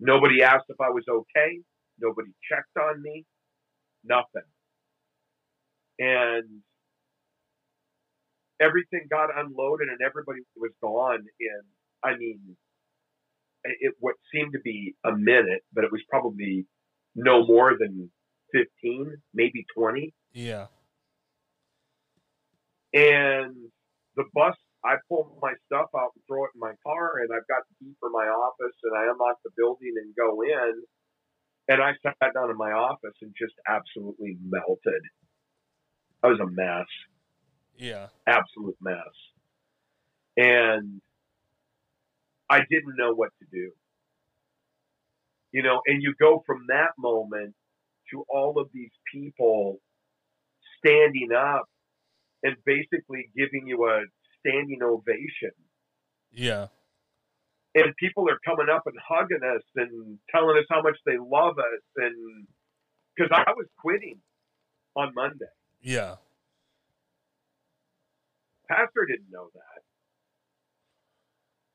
[0.01, 1.61] Nobody asked if I was okay.
[2.01, 3.27] Nobody checked on me.
[4.05, 4.49] Nothing.
[5.99, 6.63] And
[8.61, 11.61] everything got unloaded and everybody was gone in,
[12.03, 12.57] I mean,
[13.65, 16.65] it what seemed to be a minute, but it was probably
[17.15, 18.11] no more than
[18.53, 20.15] 15, maybe 20.
[20.33, 20.67] Yeah.
[22.95, 23.55] And
[24.17, 27.47] the bus, I pull my stuff out and throw it in my car, and I've
[27.49, 30.83] got the key for my office, and I unlock the building and go in.
[31.69, 35.03] And I sat down in my office and just absolutely melted.
[36.23, 36.87] I was a mess,
[37.77, 38.09] Yeah.
[38.27, 39.15] absolute mess.
[40.37, 41.03] And
[42.49, 43.73] I didn't know what to do.
[45.53, 47.55] You know, and you go from that moment
[48.11, 49.79] to all of these people
[50.79, 51.67] standing up
[52.43, 54.05] and basically giving you a
[54.41, 55.51] standing ovation.
[56.31, 56.69] Yeah.
[57.75, 61.59] And people are coming up and hugging us and telling us how much they love
[61.59, 61.83] us.
[61.97, 62.47] And
[63.17, 64.19] because I was quitting
[64.97, 65.47] on Monday,
[65.81, 66.17] Yeah.
[68.69, 69.83] Pastor didn't know that,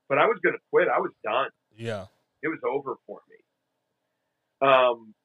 [0.07, 0.87] but I was going to quit.
[0.87, 1.49] I was done.
[1.75, 2.05] Yeah.
[2.43, 4.67] It was over for me.
[4.67, 5.15] Um,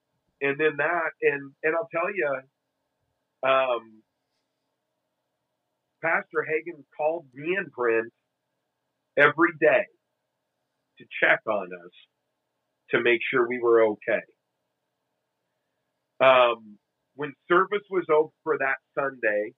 [0.40, 2.40] and then that, and and I'll tell you,
[3.48, 4.02] um,
[6.02, 8.12] Pastor Hagin called me and Brent
[9.16, 9.84] every day
[10.98, 11.92] to check on us
[12.90, 14.22] to make sure we were okay.
[16.20, 16.78] Um,
[17.14, 19.52] when service was over for that Sunday,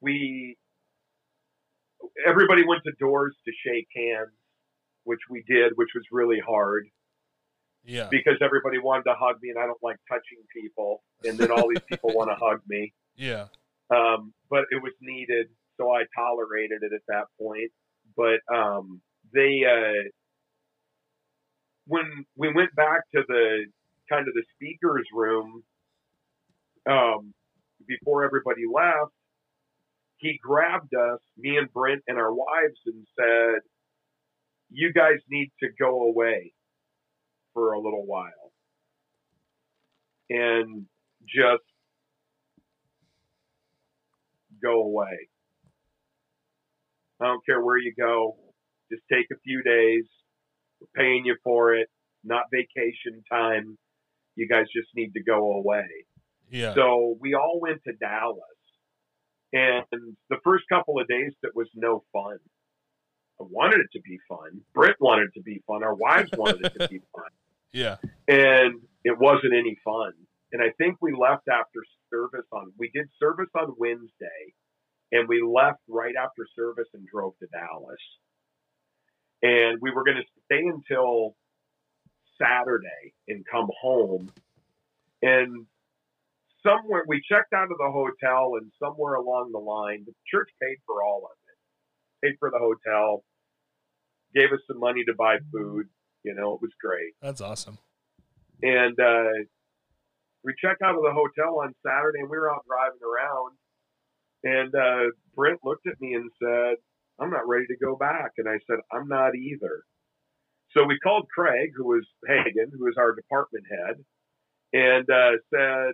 [0.00, 0.56] we
[2.26, 4.30] everybody went to doors to shake hands,
[5.04, 6.86] which we did, which was really hard
[7.84, 8.08] Yeah.
[8.10, 11.02] because everybody wanted to hug me and I don't like touching people.
[11.24, 12.92] And then all these people want to hug me.
[13.16, 13.46] Yeah.
[13.90, 17.70] Um, but it was needed, so I tolerated it at that point.
[18.16, 19.00] But um,
[19.34, 20.08] they, uh,
[21.86, 23.66] when we went back to the
[24.08, 25.62] kind of the speakers room
[26.88, 27.34] um,
[27.86, 29.12] before everybody left,
[30.18, 33.60] he grabbed us, me and Brent and our wives, and said,
[34.70, 36.52] "You guys need to go away
[37.54, 38.52] for a little while
[40.30, 40.86] and
[41.26, 41.64] just
[44.62, 45.28] go away.
[47.20, 48.36] I don't care where you go.
[48.90, 50.04] Just take a few days.
[50.80, 51.88] We're paying you for it.
[52.24, 53.76] Not vacation time.
[54.36, 55.86] You guys just need to go away.
[56.50, 56.74] Yeah.
[56.74, 58.40] So we all went to Dallas
[59.52, 59.84] And
[60.30, 62.38] the first couple of days, it was no fun.
[63.40, 64.60] I wanted it to be fun.
[64.74, 65.82] Britt wanted it to be fun.
[65.82, 67.30] Our wives wanted it to be fun.
[67.72, 67.96] Yeah.
[68.28, 70.12] And it wasn't any fun.
[70.52, 71.80] And I think we left after
[72.10, 74.54] service on, we did service on Wednesday
[75.12, 78.00] and we left right after service and drove to Dallas.
[79.42, 81.34] And we were going to stay until
[82.40, 84.30] Saturday and come home.
[85.22, 85.66] And
[86.62, 90.76] somewhere we checked out of the hotel, and somewhere along the line, the church paid
[90.86, 93.24] for all of it, paid for the hotel,
[94.34, 95.86] gave us some money to buy food.
[96.22, 97.14] You know, it was great.
[97.22, 97.78] That's awesome.
[98.62, 99.44] And uh,
[100.44, 103.56] we checked out of the hotel on Saturday, and we were out driving around.
[104.42, 106.76] And uh, Brent looked at me and said,
[107.18, 108.32] I'm not ready to go back.
[108.38, 109.82] And I said, I'm not either.
[110.76, 113.96] So we called Craig, who was Hagin, who was our department head,
[114.72, 115.92] and uh, said,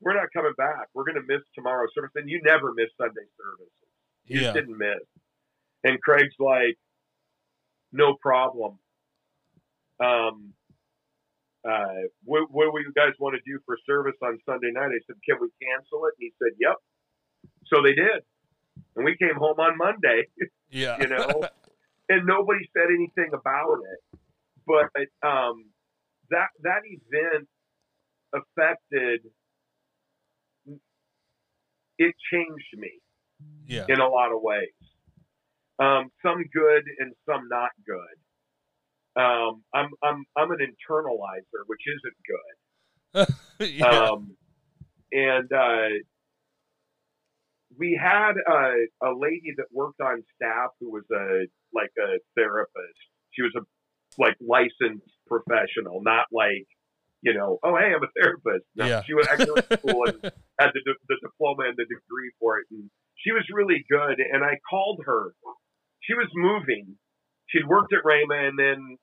[0.00, 0.86] We're not coming back.
[0.94, 2.10] We're going to miss tomorrow's service.
[2.16, 3.72] And you never miss Sunday services.
[4.26, 4.42] You Yeah.
[4.52, 5.02] just didn't miss.
[5.84, 6.78] And Craig's like,
[7.92, 8.78] No problem.
[10.00, 10.52] Um,
[11.68, 14.90] uh, what, what do you guys want to do for service on Sunday night?
[14.90, 16.14] I said, Can we cancel it?
[16.18, 16.76] And he said, Yep.
[17.66, 18.22] So they did.
[18.96, 20.26] And we came home on Monday
[20.70, 20.98] Yeah.
[21.00, 21.42] you know,
[22.08, 24.18] and nobody said anything about it.
[24.66, 25.66] But um,
[26.30, 27.48] that that event
[28.32, 29.20] affected
[31.98, 32.90] it changed me
[33.66, 33.84] yeah.
[33.88, 34.70] in a lot of ways.
[35.78, 39.20] Um, some good and some not good.
[39.22, 41.80] Um, I'm I'm I'm an internalizer, which
[43.16, 43.70] isn't good.
[43.78, 43.86] yeah.
[44.10, 44.36] Um,
[45.12, 45.88] and uh,
[47.78, 52.98] we had a, a lady that worked on staff who was a like a therapist.
[53.32, 53.60] She was a
[54.18, 56.66] like licensed professional, not like
[57.22, 58.64] you know, oh hey, I'm a therapist.
[58.76, 59.02] No, Yeah.
[59.04, 60.22] she was actually school and
[60.58, 64.18] had the, the diploma and the degree for it, and she was really good.
[64.20, 65.32] And I called her.
[66.02, 66.96] She was moving.
[67.48, 68.96] She'd worked at Rhema, and then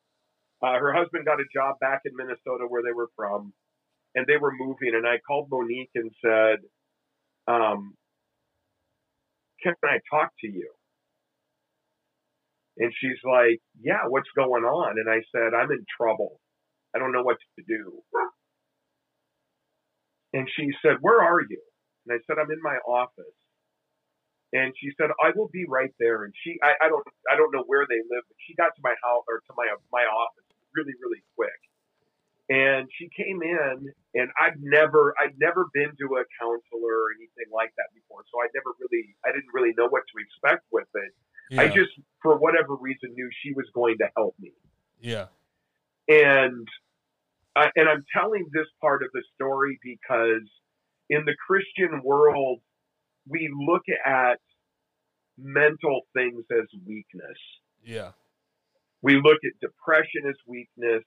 [0.62, 3.54] uh, her husband got a job back in Minnesota where they were from
[4.16, 6.58] and they were moving and I called Monique and said,
[7.48, 7.96] um,
[9.64, 10.70] can I talk to you?
[12.78, 14.96] And she's like, yeah, what's going on?
[15.00, 16.40] And I said, I'm in trouble.
[16.96, 18.02] I don't know what to do.
[20.34, 21.62] And she said, where are you?
[22.08, 23.39] And I said, I'm in my office.
[24.52, 26.26] And she said, I will be right there.
[26.26, 28.82] And she, I, I don't, I don't know where they live, but she got to
[28.82, 31.54] my house or to my, my office really, really quick
[32.50, 37.54] and she came in and I'd never I'd never been to a counselor or anything
[37.54, 40.90] like that before so I never really I didn't really know what to expect with
[40.96, 41.14] it
[41.52, 41.62] yeah.
[41.62, 44.54] I just for whatever reason knew she was going to help me
[45.00, 45.28] yeah.
[46.08, 46.68] and
[47.56, 50.46] I, and I'm telling this part of the story because
[51.10, 52.60] in the Christian world
[53.30, 54.40] we look at
[55.38, 57.38] mental things as weakness
[57.84, 58.12] Yeah.
[59.02, 61.04] we look at depression as weakness.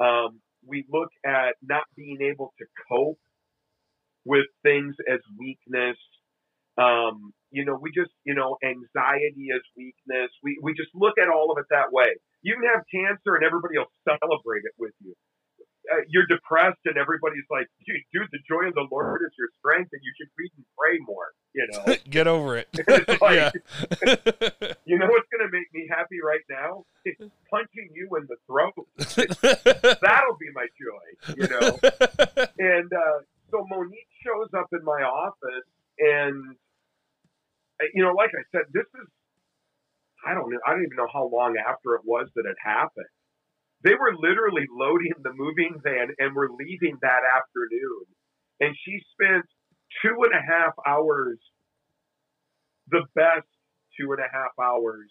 [0.00, 3.18] Um, we look at not being able to cope
[4.24, 5.96] with things as weakness.
[6.76, 10.30] Um, you know, we just, you know, anxiety as weakness.
[10.42, 12.10] We, we just look at all of it that way.
[12.42, 15.14] You can have cancer and everybody will celebrate it with you.
[15.90, 19.48] Uh, you're depressed and everybody's like, dude, dude, the joy of the Lord is your
[19.58, 21.96] strength and you should read and pray more, you know.
[22.10, 22.68] Get over it.
[22.76, 23.54] It's like-
[24.84, 26.84] You know what's going to make me happy right now?
[27.50, 28.74] Punching you in the throat.
[30.02, 31.78] That'll be my joy, you know.
[32.58, 33.18] and uh,
[33.50, 35.64] so Monique shows up in my office,
[35.98, 36.54] and
[37.80, 39.08] uh, you know, like I said, this is
[40.26, 43.06] I don't know, I don't even know how long after it was that it happened.
[43.84, 48.04] They were literally loading the moving van and were leaving that afternoon,
[48.60, 49.44] and she spent
[50.02, 51.38] two and a half hours,
[52.90, 53.46] the best
[53.98, 55.10] two and a half hours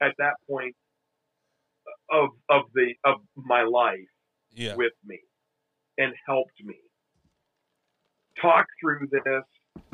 [0.00, 0.76] at that point
[2.10, 3.98] of of the of my life
[4.52, 4.74] yeah.
[4.74, 5.18] with me
[5.98, 6.76] and helped me
[8.40, 9.90] talk through this,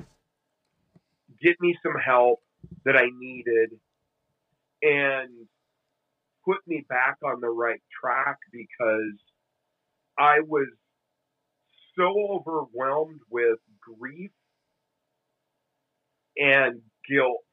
[1.41, 2.41] get me some help
[2.85, 3.71] that I needed,
[4.83, 5.31] and
[6.45, 9.19] put me back on the right track because
[10.19, 10.69] I was
[11.99, 14.31] so overwhelmed with grief
[16.37, 17.45] and guilt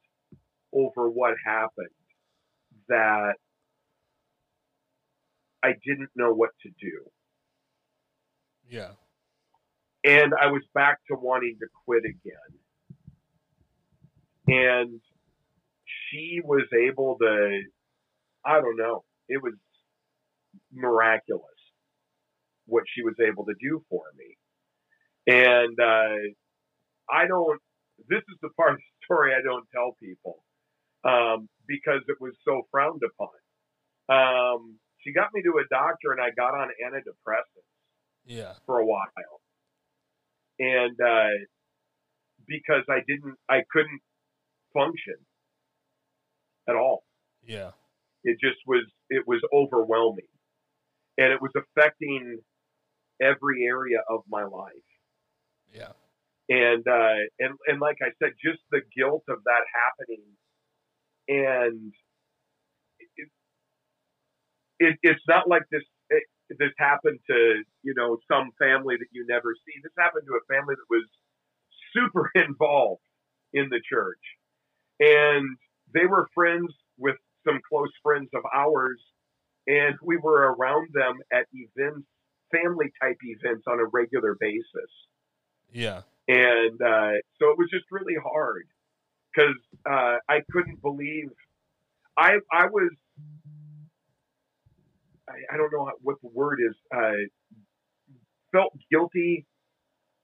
[0.72, 1.88] over what happened
[2.88, 3.34] that
[5.62, 7.10] I didn't know what to do.
[8.68, 8.92] Yeah.
[10.04, 12.58] and I was back to wanting to quit again.
[14.46, 15.00] And
[16.10, 17.62] she was able to,
[18.44, 19.54] I don't know, it was
[20.72, 21.44] miraculous
[22.66, 24.36] what she was able to do for me.
[25.26, 26.32] And uh,
[27.12, 27.60] I don't.
[28.08, 30.42] This is the part of the story I don't tell people
[31.04, 33.28] um, because it was so frowned upon.
[34.08, 37.68] Um, she got me to a doctor, and I got on antidepressants
[38.24, 38.54] Yeah.
[38.66, 39.06] for a while,
[40.58, 41.28] and uh,
[42.46, 44.00] because I didn't, I couldn't
[44.74, 45.16] function
[46.68, 47.04] at all.
[47.42, 47.70] Yeah.
[48.24, 50.28] It just was, it was overwhelming,
[51.18, 52.38] and it was affecting
[53.20, 54.72] every area of my life.
[55.72, 55.92] Yeah.
[56.48, 60.24] and uh, and and like I said, just the guilt of that happening,
[61.28, 61.92] and
[62.98, 63.28] it,
[64.80, 65.82] it, it's not like this.
[66.10, 66.24] It,
[66.58, 69.80] this happened to you know some family that you never see.
[69.82, 71.06] This happened to a family that was
[71.94, 73.02] super involved
[73.52, 74.22] in the church,
[74.98, 75.56] and
[75.94, 77.16] they were friends with
[77.46, 79.00] some close friends of ours,
[79.66, 82.06] and we were around them at events,
[82.52, 84.90] family type events on a regular basis
[85.72, 86.02] Yeah.
[86.28, 88.66] and uh, so it was just really hard
[89.32, 89.54] because
[89.88, 91.28] uh, I couldn't believe
[92.16, 92.90] I I was
[95.28, 97.22] I, I don't know how, what the word is uh,
[98.52, 99.46] felt guilty.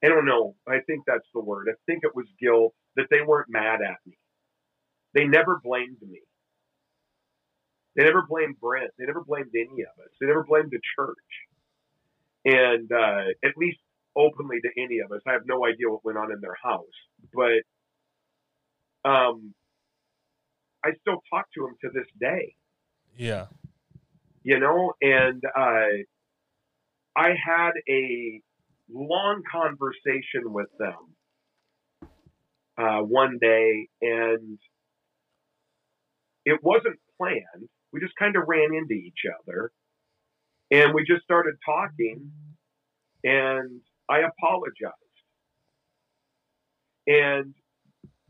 [0.05, 0.55] I don't know.
[0.69, 1.69] I think that's the word.
[1.71, 4.19] I think it was guilt that they weren't mad at me.
[5.15, 6.21] They never blamed me.
[7.97, 8.91] They never blamed Brent.
[8.99, 10.11] They never blamed any of us.
[10.21, 11.17] They never blamed the church.
[12.45, 13.79] And uh, at least
[14.17, 15.21] openly to any of us.
[15.27, 16.85] I have no idea what went on in their house,
[17.35, 17.63] but
[19.09, 19.55] um,
[20.85, 22.55] I still talk to them to this day,
[23.17, 23.47] Yeah.
[24.43, 26.03] you know, and uh,
[27.17, 28.41] I had a
[28.91, 31.17] long conversation with them
[32.79, 34.59] uh, one day, and
[36.45, 37.69] it wasn't planned.
[37.97, 39.73] We just kind of ran into each other,
[40.71, 42.31] and we just started talking,
[43.25, 44.93] and I apologized.
[47.07, 47.55] And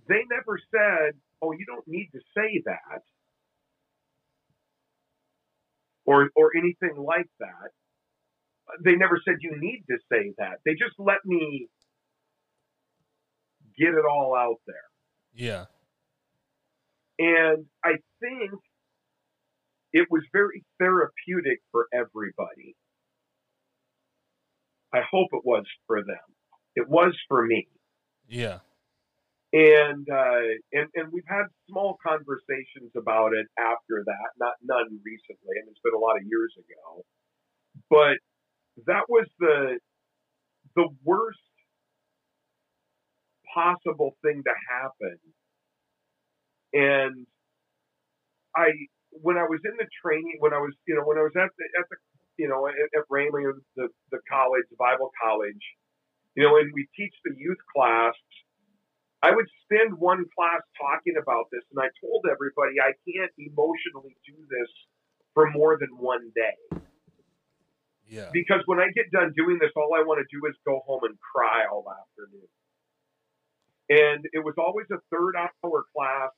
[0.09, 3.03] they never said, oh, you don't need to say that.
[6.05, 7.73] Or, or anything like that.
[8.85, 10.59] They never said you need to say that.
[10.65, 11.67] They just let me
[13.77, 14.77] get it all out there.
[15.35, 15.65] Yeah.
[17.19, 18.53] And I think
[19.97, 22.77] it was very therapeutic for everybody.
[24.93, 26.27] I hope it was for them.
[26.75, 27.67] It was for me.
[28.29, 28.59] Yeah.
[29.55, 34.29] And uh, and and we've had small conversations about it after that.
[34.39, 37.05] Not none recently, and it's been a lot of years ago.
[37.89, 38.19] But
[38.87, 39.79] that was the
[40.75, 41.39] the worst
[43.55, 45.19] possible thing to happen.
[46.75, 47.27] And
[48.55, 48.69] I
[49.23, 51.51] when I was in the training, when I was you know when I was at
[51.57, 51.97] the at the
[52.37, 55.65] you know at, at the the college, the Bible college,
[56.35, 58.15] you know, and we teach the youth class.
[59.23, 64.15] I would spend one class talking about this, and I told everybody I can't emotionally
[64.29, 64.71] do this
[65.35, 66.81] for more than one day
[68.07, 68.31] Yeah.
[68.33, 71.05] because when I get done doing this, all I want to do is go home
[71.05, 72.49] and cry all afternoon.
[73.89, 76.31] And it was always a third hour class,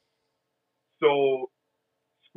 [1.03, 1.51] so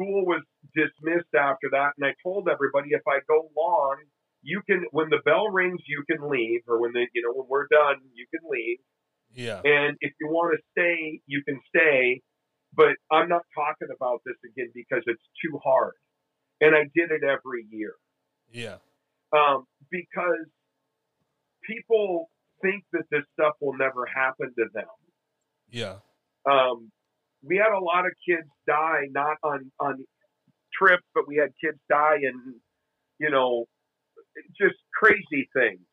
[0.02, 0.42] school was
[0.76, 1.92] dismissed after that.
[1.98, 3.98] And I told everybody if I go long,
[4.42, 7.48] you can when the bell rings, you can leave, or when the you know when
[7.50, 8.80] we're done, you can leave.
[9.34, 9.62] Yeah.
[9.64, 12.22] And if you want to stay, you can stay.
[12.74, 15.94] But I'm not talking about this again because it's too hard.
[16.62, 17.94] And I did it every year
[18.52, 18.78] Yeah.
[19.34, 20.48] um, because
[21.68, 22.30] people
[22.62, 24.86] think that this stuff will never happen to them.
[25.70, 25.98] Yeah.
[26.50, 26.92] Um,
[27.44, 30.06] we had a lot of kids die not on on
[30.74, 32.56] trips, but we had kids die in
[33.20, 33.66] you know
[34.60, 35.86] just crazy things,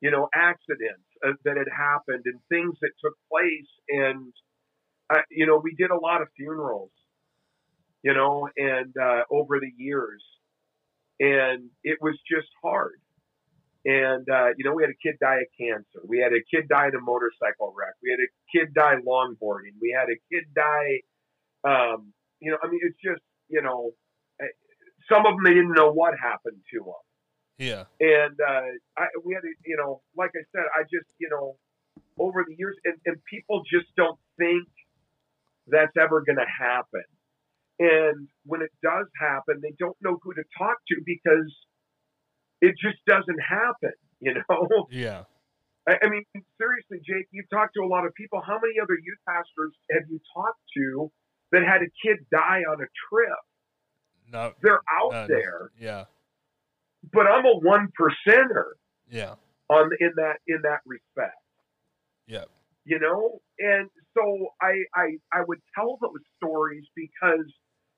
[0.00, 4.32] you know, accidents uh, that had happened and things that took place, and
[5.10, 6.92] uh, you know we did a lot of funerals,
[8.02, 10.22] you know, and uh, over the years,
[11.20, 13.00] and it was just hard.
[13.86, 16.02] And uh, you know, we had a kid die of cancer.
[16.04, 17.94] We had a kid die in a motorcycle wreck.
[18.02, 19.78] We had a kid die longboarding.
[19.80, 21.06] We had a kid die.
[21.62, 23.92] Um, you know, I mean, it's just you know,
[24.42, 24.50] eh,
[25.08, 27.06] some of them they didn't know what happened to them.
[27.58, 27.84] Yeah.
[28.00, 28.68] And uh,
[28.98, 31.56] I, we had, a, you know, like I said, I just, you know,
[32.18, 34.68] over the years, and, and people just don't think
[35.66, 37.04] that's ever going to happen.
[37.78, 41.52] And when it does happen, they don't know who to talk to because
[42.60, 44.86] it just doesn't happen, you know?
[44.90, 45.24] Yeah.
[45.88, 46.24] I, I mean,
[46.60, 48.40] seriously, Jake, you've talked to a lot of people.
[48.46, 51.10] How many other youth pastors have you talked to
[51.52, 53.38] that had a kid die on a trip?
[54.32, 54.52] No.
[54.62, 55.28] They're out none.
[55.28, 56.04] there, Yeah.
[57.12, 58.72] but I'm a one percenter
[59.08, 59.34] Yeah.
[59.70, 61.36] on in that in that respect.
[62.26, 62.44] Yeah.
[62.84, 63.40] you know.
[63.60, 67.46] And so I, I I would tell those stories because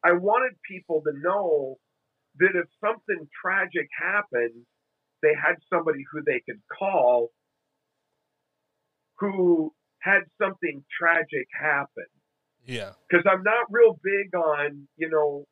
[0.04, 1.78] I wanted people to know
[2.40, 4.64] that if something tragic happened,
[5.22, 7.30] they had somebody who they could call
[9.18, 12.06] who had something tragic happen.
[12.64, 12.92] Yeah.
[13.08, 15.44] Because I'm not real big on, you know,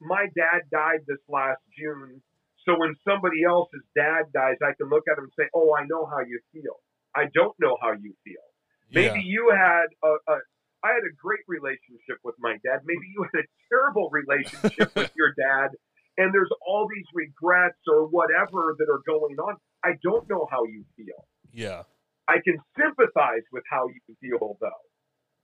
[0.00, 2.22] my dad died this last June.
[2.64, 5.84] So when somebody else's dad dies, I can look at him and say, oh, I
[5.84, 6.80] know how you feel.
[7.14, 8.46] I don't know how you feel.
[8.90, 9.32] Maybe yeah.
[9.36, 10.36] you had a, a
[10.84, 12.80] I had a great relationship with my dad.
[12.84, 15.70] Maybe you had a terrible relationship with your dad,
[16.18, 19.56] and there's all these regrets or whatever that are going on.
[19.82, 21.26] I don't know how you feel.
[21.52, 21.82] Yeah.
[22.28, 24.84] I can sympathize with how you feel, though.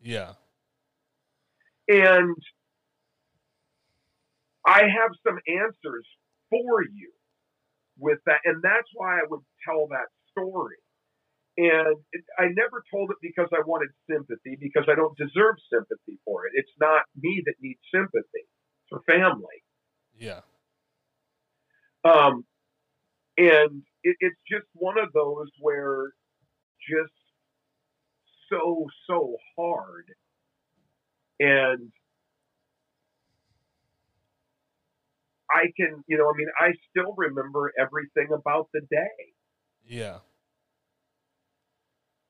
[0.01, 0.33] Yeah.
[1.89, 2.37] And
[4.67, 6.07] I have some answers
[6.51, 7.11] for you
[7.99, 8.41] with that.
[8.45, 10.77] And that's why I would tell that story.
[11.57, 16.19] And it, I never told it because I wanted sympathy, because I don't deserve sympathy
[16.25, 16.53] for it.
[16.55, 19.63] It's not me that needs sympathy, it's for family.
[20.17, 20.41] Yeah.
[22.05, 22.45] Um,
[23.37, 26.13] and it, it's just one of those where
[26.89, 27.13] just
[28.51, 30.07] so, so hard.
[31.41, 31.91] And
[35.51, 39.33] I can, you know, I mean, I still remember everything about the day.
[39.85, 40.19] Yeah.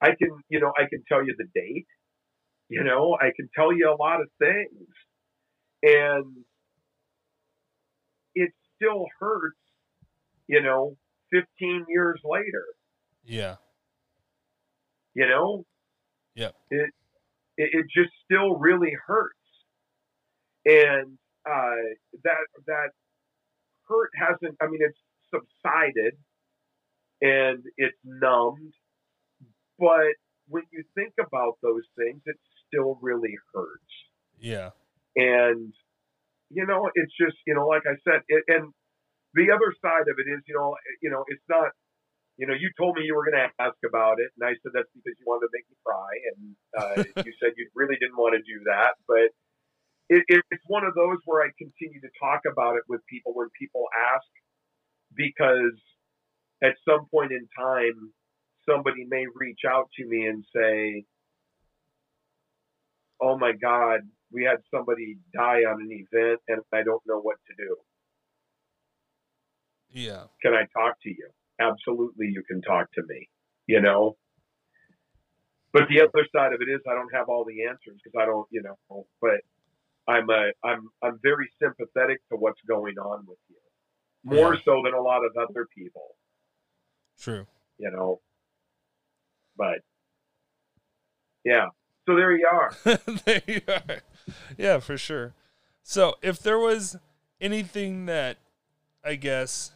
[0.03, 1.87] I can, you know, I can tell you the date.
[2.69, 4.89] You know, I can tell you a lot of things.
[5.83, 6.45] And
[8.35, 9.59] it still hurts,
[10.47, 10.97] you know,
[11.33, 12.65] 15 years later.
[13.25, 13.57] Yeah.
[15.15, 15.65] You know?
[16.35, 16.51] Yeah.
[16.71, 16.91] It,
[17.57, 19.35] it, it just still really hurts.
[20.65, 21.83] And uh,
[22.23, 22.91] that, that
[23.89, 24.99] hurt hasn't, I mean, it's
[25.33, 26.15] subsided
[27.21, 28.75] and it's numbed.
[29.81, 30.13] But
[30.49, 32.37] when you think about those things, it
[32.69, 33.95] still really hurts.
[34.39, 34.71] Yeah.
[35.17, 35.73] And,
[36.51, 38.73] you know, it's just, you know, like I said, it, and
[39.35, 41.73] the other side of it is, you know, you know, it's not,
[42.37, 44.73] you know, you told me you were going to ask about it, and I said
[44.73, 46.41] that's because you wanted to make me cry, and
[46.73, 49.29] uh, you said you really didn't want to do that, but
[50.11, 53.33] it, it, it's one of those where I continue to talk about it with people
[53.35, 54.27] when people ask,
[55.15, 55.79] because
[56.65, 58.11] at some point in time,
[58.71, 61.05] somebody may reach out to me and say,
[63.21, 64.01] "Oh my God,
[64.33, 67.77] we had somebody die on an event, and I don't know what to do."
[69.93, 70.25] Yeah.
[70.43, 71.29] Can I talk to you?
[71.61, 73.29] Absolutely, you can talk to me.
[73.67, 74.17] You know.
[75.73, 78.27] But the other side of it is I don't have all the answers because I
[78.27, 79.07] don't, you know.
[79.21, 79.41] But
[80.09, 83.57] I'm a, I'm I'm very sympathetic to what's going on with you,
[84.25, 84.61] more Yeah.
[84.65, 86.17] so than a lot of other people.
[87.21, 87.47] True.
[87.79, 88.21] You know.
[89.61, 89.81] But
[91.45, 91.67] yeah,
[92.07, 92.75] so there you are.
[93.27, 94.01] there you are.
[94.57, 95.35] Yeah, for sure.
[95.83, 96.97] So, if there was
[97.43, 98.39] anything that
[99.05, 99.73] I guess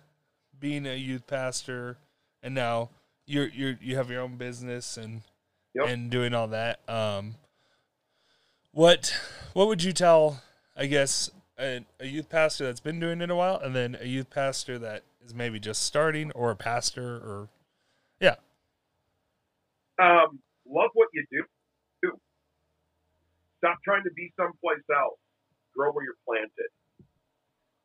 [0.58, 1.98] being a youth pastor
[2.42, 2.88] and now
[3.26, 5.20] you're you're you have your own business and
[5.74, 5.88] Yep.
[5.88, 7.34] and doing all that um
[8.70, 9.12] what
[9.54, 10.40] what would you tell
[10.76, 14.06] I guess a, a youth pastor that's been doing it a while and then a
[14.06, 17.48] youth pastor that is maybe just starting or a pastor or
[18.20, 18.36] yeah
[20.00, 21.42] Um, love what you do.
[23.58, 25.18] Stop trying to be someplace else.
[25.76, 26.70] Grow where you're planted.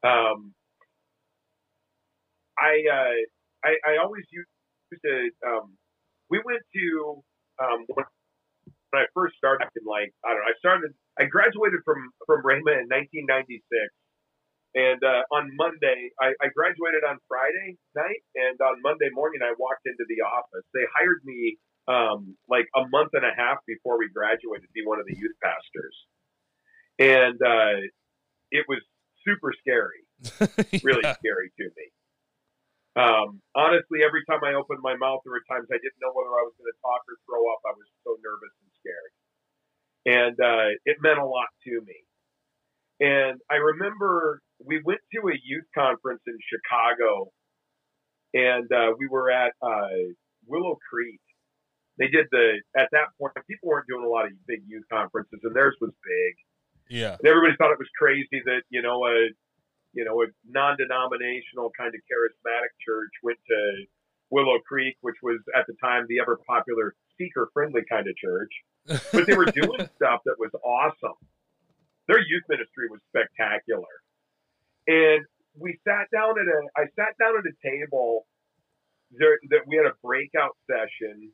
[0.04, 0.54] Um,
[2.60, 3.16] I, uh,
[3.64, 4.50] I I always used
[5.06, 5.30] to.
[5.48, 5.78] Um,
[6.30, 7.24] we went to
[7.64, 8.06] um, when,
[8.94, 10.50] I first started in like I don't know.
[10.52, 10.92] I started.
[11.20, 13.64] I graduated from from Rhema in 1996.
[14.76, 19.58] And uh, on Monday, I, I graduated on Friday night, and on Monday morning, I
[19.58, 20.64] walked into the office.
[20.78, 21.58] They hired me
[21.90, 25.18] um, like a month and a half before we graduated to be one of the
[25.18, 25.96] youth pastors.
[27.00, 27.82] And uh,
[28.52, 28.80] it was
[29.26, 30.06] super scary,
[30.86, 31.16] really Yeah.
[31.18, 31.86] scary to me.
[32.96, 36.30] Um, honestly, every time I opened my mouth, there were times I didn't know whether
[36.36, 37.62] I was going to talk or throw up.
[37.66, 39.12] I was so nervous and scared.
[40.06, 41.98] And uh, it meant a lot to me.
[43.00, 47.32] And I remember we went to a youth conference in Chicago,
[48.34, 50.12] and uh, we were at uh,
[50.48, 51.22] Willow Creek.
[52.00, 55.40] They did the at that point people weren't doing a lot of big youth conferences,
[55.44, 56.34] and theirs was big.
[56.90, 59.30] yeah And everybody thought it was crazy that you know a
[59.94, 63.60] you know a non-denominational kind of charismatic church went to
[64.32, 68.54] Willow Creek, which was at the time the ever popular seeker-friendly kind of church
[68.86, 71.18] but they were doing stuff that was awesome.
[72.08, 73.94] Their youth ministry was spectacular.
[74.88, 75.26] And
[75.58, 78.26] we sat down at a, I sat down at a table
[79.12, 81.32] there, that we had a breakout session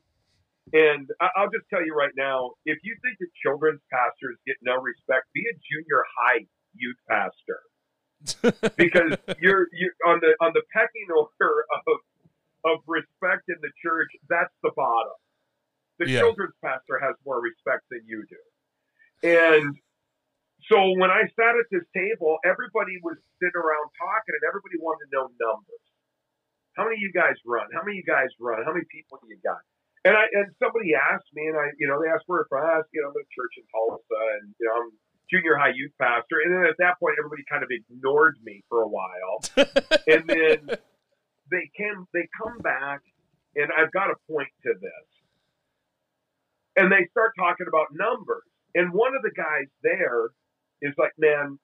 [0.72, 4.74] And I'll just tell you right now, if you think that children's pastors get no
[4.82, 6.42] respect, be a junior high
[6.74, 7.62] youth pastor
[8.76, 11.54] because you're you on the on the pecking order
[11.86, 11.98] of
[12.66, 14.10] of respect in the church.
[14.28, 15.14] That's the bottom.
[16.02, 16.26] The Yeah.
[16.26, 18.42] children's pastor has more respect than you do,
[19.30, 19.70] and
[20.68, 25.06] so when I sat at this table, everybody was sitting around talking, and everybody wanted
[25.06, 25.84] to know numbers.
[26.74, 27.70] How many of you guys run?
[27.72, 28.60] How many of you guys run?
[28.66, 29.62] How many people do you got?
[30.06, 32.62] And I and somebody asked me, and I, you know, they asked where from.
[32.62, 34.90] I asked, you know, I'm at a church in Tulsa, and you know, I'm
[35.26, 36.38] junior high youth pastor.
[36.46, 39.42] And then at that point, everybody kind of ignored me for a while,
[40.06, 40.78] and then
[41.50, 43.02] they came, they come back,
[43.58, 45.08] and I've got a point to this,
[46.78, 48.46] and they start talking about numbers.
[48.78, 50.30] And one of the guys there
[50.82, 51.58] is like, man,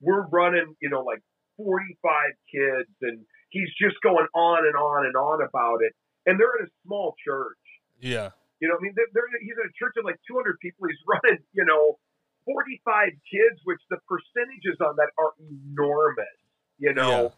[0.00, 1.22] we're running, you know, like
[1.56, 5.92] 45 kids, and he's just going on and on and on about it.
[6.26, 7.59] And they're in a small church.
[8.00, 8.30] Yeah.
[8.60, 10.88] You know, I mean, they're, they're, he's in a church of like 200 people.
[10.88, 11.96] He's running, you know,
[12.44, 16.36] 45 kids, which the percentages on that are enormous,
[16.78, 17.32] you know,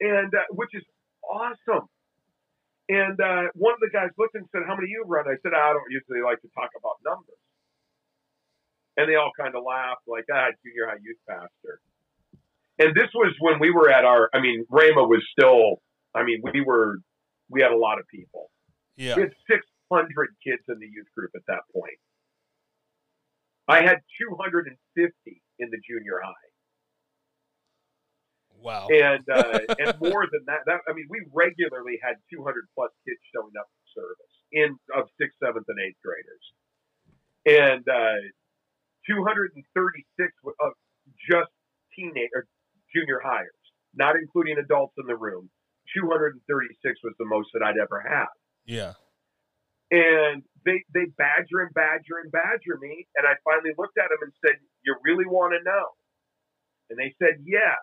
[0.00, 0.82] and uh, which is
[1.22, 1.90] awesome.
[2.88, 5.26] And uh, one of the guys looked and said, How many you run?
[5.26, 7.42] I said, I don't usually like to talk about numbers.
[8.96, 11.82] And they all kind of laughed, like, ah, junior high youth pastor.
[12.78, 15.82] And this was when we were at our, I mean, Rhema was still,
[16.14, 16.98] I mean, we were,
[17.50, 18.50] we had a lot of people.
[18.96, 19.16] Yeah.
[19.16, 19.32] We had
[19.92, 21.98] 600 kids in the youth group at that point.
[23.68, 24.70] I had 250
[25.58, 26.48] in the junior high,
[28.62, 28.86] Wow.
[28.88, 30.60] and uh, and more than that.
[30.66, 35.08] That I mean, we regularly had 200 plus kids showing up for service in of
[35.18, 36.44] sixth, seventh, and eighth graders,
[37.46, 38.22] and uh,
[39.10, 39.58] 236
[40.60, 40.72] of
[41.30, 41.50] just
[41.94, 42.46] teenage or
[42.94, 43.50] junior hires,
[43.94, 45.50] not including adults in the room.
[45.94, 46.38] 236
[47.02, 48.26] was the most that I'd ever had.
[48.64, 48.94] Yeah.
[49.90, 53.06] And they they badger and badger and badger me.
[53.16, 55.86] And i finally looked at them and said you really want to know?
[56.90, 57.78] And they said yes.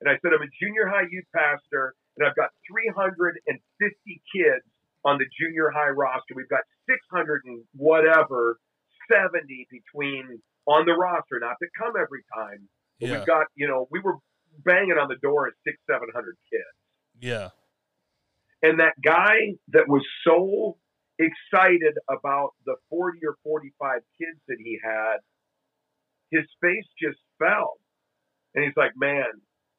[0.00, 3.38] And i said i'm a junior high youth pastor and i've got 350
[4.34, 4.64] kids
[5.04, 6.34] on the junior high roster.
[6.34, 8.58] We've got 600 and whatever
[9.10, 12.66] 70 between on the roster not that come every time
[12.98, 13.18] but Yeah.
[13.18, 14.16] we've got you know we were
[14.64, 16.74] banging on the door at six seven hundred kids.
[17.20, 17.50] Yeah.
[18.62, 19.36] and that guy
[19.68, 20.76] that was so
[21.18, 25.18] excited about the 40 or 45 kids that he had,
[26.30, 27.74] his face just fell.
[28.54, 29.24] And he's like, man,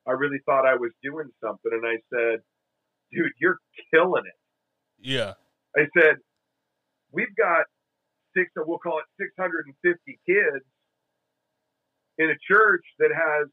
[0.08, 1.72] I really thought I was doing something.
[1.72, 2.40] And I said,
[3.12, 3.58] dude, you're
[3.94, 4.40] killing it.
[5.00, 5.34] Yeah.
[5.76, 6.16] I said,
[7.12, 7.66] we've got
[8.36, 10.66] six, we'll call it 650 kids
[12.18, 13.48] in a church that has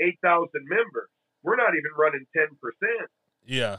[0.00, 1.08] 8,000 members.
[1.42, 2.48] We're not even running 10%.
[3.46, 3.78] Yeah.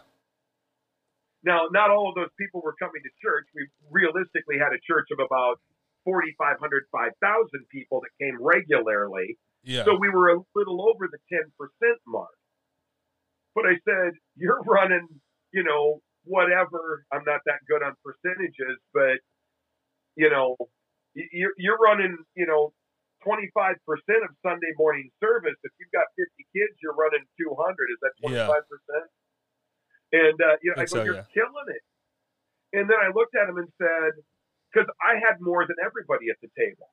[1.44, 3.46] Now, not all of those people were coming to church.
[3.54, 5.62] We realistically had a church of about
[6.04, 6.58] 4,500,
[6.92, 7.14] 5,000
[7.70, 9.38] people that came regularly.
[9.64, 9.84] Yeah.
[9.84, 11.52] So we were a little over the 10%
[12.08, 12.32] mark.
[13.54, 15.08] But I said, you're running,
[15.52, 17.06] you know, whatever.
[17.12, 19.20] I'm not that good on percentages, but,
[20.16, 20.56] you know,
[21.14, 22.72] you're, you're running, you know,
[23.26, 23.76] 25%
[24.24, 25.58] of Sunday morning service.
[25.64, 27.52] If you've got 50 kids, you're running 200.
[27.92, 28.32] Is that 25%?
[28.32, 28.48] Yeah.
[30.12, 31.34] And, uh, you know, I Think go, so, you're yeah.
[31.34, 31.84] killing it.
[32.74, 34.24] And then I looked at him and said,
[34.72, 36.92] because I had more than everybody at the table.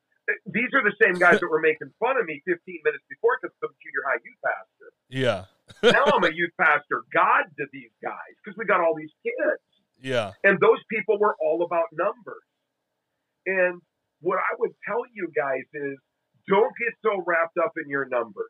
[0.49, 3.53] These are the same guys that were making fun of me 15 minutes before because
[3.61, 4.89] I'm a junior high youth pastor.
[5.05, 5.39] Yeah.
[5.85, 9.61] Now I'm a youth pastor God to these guys because we got all these kids.
[10.01, 10.33] Yeah.
[10.43, 12.41] And those people were all about numbers.
[13.45, 13.81] And
[14.21, 15.97] what I would tell you guys is
[16.47, 18.49] don't get so wrapped up in your numbers.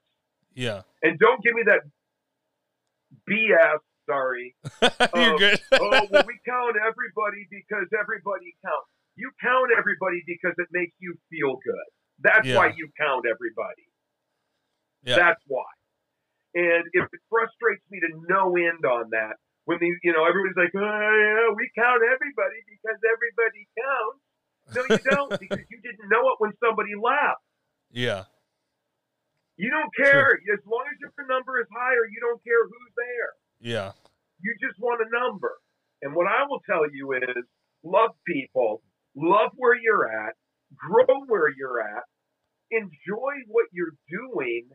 [0.54, 0.88] Yeah.
[1.04, 1.84] And don't give me that
[3.28, 4.56] BS, sorry.
[4.82, 5.60] You're Oh, good.
[5.74, 8.90] oh, well, we count everybody because everybody counts.
[9.16, 11.88] You count everybody because it makes you feel good.
[12.20, 12.58] That's Yeah.
[12.58, 13.88] why you count everybody.
[15.04, 15.16] Yeah.
[15.18, 15.68] That's why.
[16.56, 19.36] And if it frustrates me to no end on that,
[19.66, 24.22] when the you know everybody's like, oh, yeah, we count everybody because everybody counts.
[24.74, 27.42] No, you don't because you didn't know it when somebody left.
[27.92, 28.24] yeah.
[29.58, 32.04] You don't care as long as your number is higher.
[32.12, 33.32] You don't care who's there.
[33.66, 33.92] Yeah.
[34.40, 35.58] You just want a number.
[36.04, 37.44] And what I will tell you is
[37.84, 38.84] love people,
[39.16, 40.36] love where you're at,
[40.78, 42.04] grow where you're at,
[42.70, 44.70] enjoy what you're doing.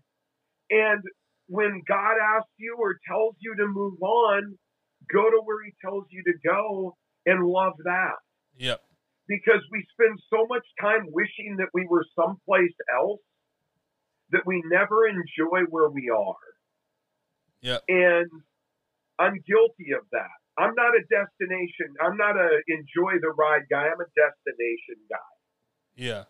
[0.70, 1.02] And
[1.46, 4.58] when God asks you or tells you to move on,
[5.12, 8.18] go to where He tells you to go and love that.
[8.58, 8.80] Yep.
[9.28, 13.20] Because we spend so much time wishing that we were someplace else
[14.30, 16.34] that we never enjoy where we are.
[17.60, 17.78] Yeah.
[17.88, 18.30] And
[19.20, 20.32] I'm guilty of that.
[20.56, 21.92] I'm not a destination.
[22.00, 23.92] I'm not a enjoy the ride guy.
[23.92, 25.32] I'm a destination guy.
[25.94, 26.24] Yeah.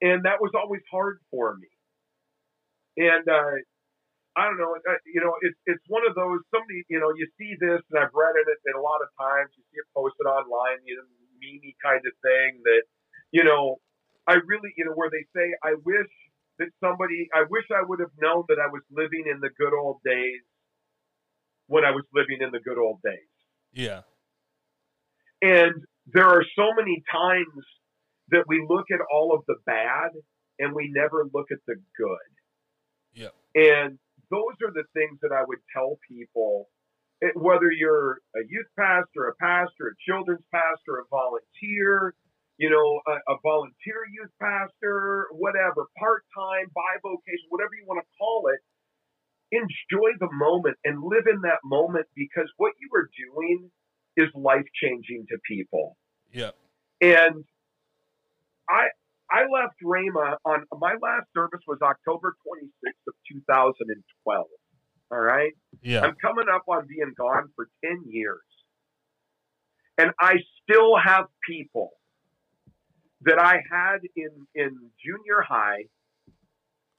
[0.00, 1.68] And that was always hard for me.
[2.96, 3.60] And uh,
[4.32, 4.72] I don't know.
[4.72, 6.40] Uh, you know, it's it's one of those.
[6.48, 9.52] Somebody, you know, you see this, and I've read it, and a lot of times
[9.56, 11.04] you see it posted online, you know,
[11.36, 12.84] meme kind of thing that,
[13.32, 13.76] you know,
[14.24, 16.08] I really, you know, where they say, I wish
[16.58, 19.76] that somebody, I wish I would have known that I was living in the good
[19.76, 20.40] old days
[21.66, 23.32] when I was living in the good old days.
[23.72, 24.02] Yeah.
[25.42, 27.64] And there are so many times
[28.30, 30.10] that we look at all of the bad
[30.58, 32.30] and we never look at the good.
[33.12, 33.34] Yeah.
[33.54, 33.98] And
[34.30, 36.68] those are the things that I would tell people,
[37.22, 42.14] eh, whether you're a youth pastor, a pastor, a children's pastor, a volunteer,
[42.58, 48.08] you know, a, a volunteer youth pastor, whatever, part time, bivocation, whatever you want to
[48.18, 48.60] call it.
[49.52, 53.70] Enjoy the moment and live in that moment because what you are doing
[54.16, 55.96] is life changing to people.
[56.32, 56.50] Yeah.
[57.00, 57.44] And
[58.68, 58.88] I
[59.30, 64.46] I left Rhema on my last service was October 26th of 2012.
[65.10, 65.52] All right.
[65.82, 66.00] Yeah.
[66.02, 68.40] I'm coming up on being gone for 10 years.
[69.98, 71.92] And I still have people
[73.22, 75.84] that I had in, in junior high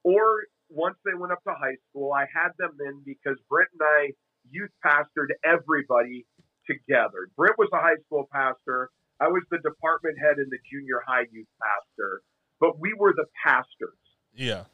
[0.03, 3.82] or once they went up to high school, I had them in because Britt and
[3.84, 4.11] I
[4.49, 6.26] youth pastored everybody
[6.68, 7.30] together.
[7.36, 8.89] Britt was a high school pastor.
[9.20, 12.22] I was the department head and the junior high youth pastor,
[12.59, 13.97] but we were the pastors
[14.34, 14.65] Yeah.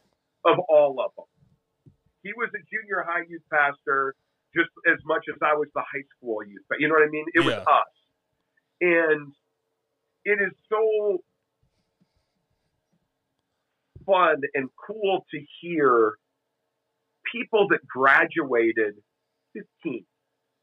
[0.46, 1.26] of all of them.
[2.24, 4.16] He was a junior high youth pastor
[4.56, 6.64] just as much as I was the high school youth.
[6.70, 7.26] But you know what I mean?
[7.34, 7.94] It was us.
[8.82, 9.34] And
[10.26, 11.24] it is so
[14.06, 16.14] fun and cool to hear
[17.32, 18.96] people that graduated
[19.54, 20.06] 15,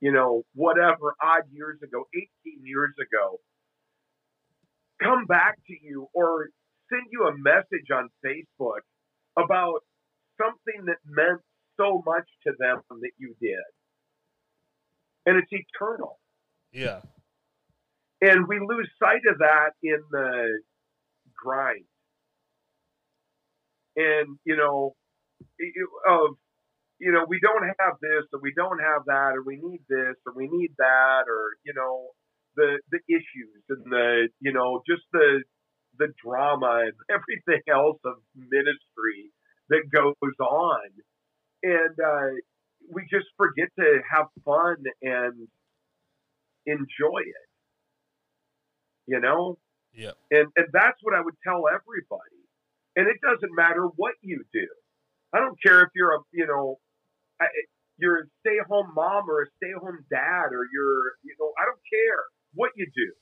[0.01, 2.29] you know, whatever odd years ago, 18
[2.65, 3.41] years ago,
[5.03, 6.49] come back to you or
[6.91, 8.83] send you a message on Facebook
[9.39, 9.81] about
[10.41, 11.41] something that meant
[11.79, 13.59] so much to them that you did.
[15.27, 16.19] And it's eternal.
[16.73, 17.01] Yeah.
[18.21, 20.61] And we lose sight of that in the
[21.43, 21.85] grind.
[24.01, 24.95] And, you know,
[26.09, 26.37] of,
[26.99, 30.17] you know, we don't have this or we don't have that or we need this
[30.27, 32.09] or we need that or, you know,
[32.57, 35.43] the, the issues and the, you know, just the,
[35.99, 39.33] the drama and everything else of ministry
[39.69, 40.89] that goes on.
[41.63, 42.41] And, uh,
[42.93, 45.49] we just forget to have fun and
[46.67, 47.49] enjoy it.
[49.07, 49.59] You know?
[49.95, 50.13] Yeah.
[50.31, 52.40] And and that's what I would tell everybody.
[52.97, 54.67] And it doesn't matter what you do.
[55.33, 56.79] I don't care if you're a you know
[57.41, 57.47] I,
[57.99, 61.53] you're a stay at home mom or a stay home dad or you're you know
[61.61, 62.25] I don't care
[62.55, 63.13] what you do.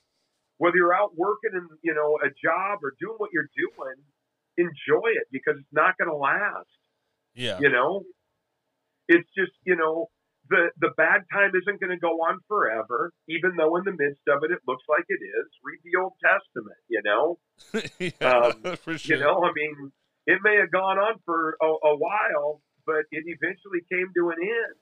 [0.57, 3.95] Whether you're out working in you know a job or doing what you're doing,
[4.57, 6.67] enjoy it because it's not going to last.
[7.35, 7.59] Yeah.
[7.61, 8.03] You know,
[9.07, 10.09] it's just you know
[10.49, 14.21] the the bad time isn't going to go on forever, even though in the midst
[14.27, 15.47] of it it looks like it is.
[15.63, 17.39] Read the Old Testament, you know.
[17.99, 19.17] yeah, Um, for sure.
[19.17, 19.91] You know, I mean,
[20.25, 24.37] it may have gone on for a, a while, but it eventually came to an
[24.41, 24.77] end.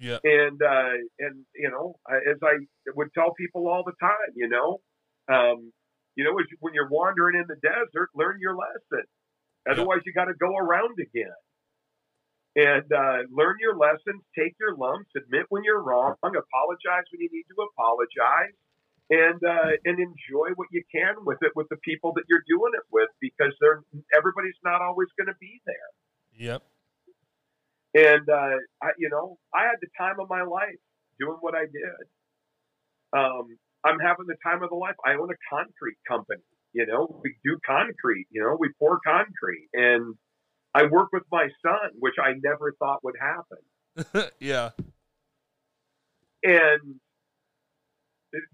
[0.00, 0.18] Yeah.
[0.24, 2.54] And uh, and you know, as I
[2.96, 4.80] would tell people all the time, you know,
[5.32, 5.72] um,
[6.16, 9.04] you know, as you- when you're wandering in the desert, learn your lesson.
[9.70, 11.32] Otherwise, you got to go around again.
[12.56, 17.28] And uh, learn your lessons, take your lumps, admit when you're wrong, apologize when you
[17.32, 18.54] need to apologize,
[19.10, 22.72] and uh, and enjoy what you can with it with the people that you're doing
[22.74, 23.82] it with because they're
[24.16, 25.90] everybody's not always going to be there.
[26.38, 26.62] Yep.
[27.94, 30.78] And uh, I, you know, I had the time of my life
[31.18, 32.06] doing what I did.
[33.14, 34.96] Um, I'm having the time of the life.
[35.04, 36.42] I own a concrete company.
[36.72, 38.26] You know, we do concrete.
[38.30, 40.14] You know, we pour concrete, and
[40.74, 44.30] I work with my son, which I never thought would happen.
[44.40, 44.70] yeah.
[46.42, 47.00] And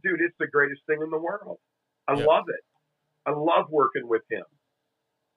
[0.05, 1.59] dude, it's the greatest thing in the world.
[2.07, 2.25] I Yeah.
[2.27, 2.61] love it.
[3.27, 4.45] I love working with him.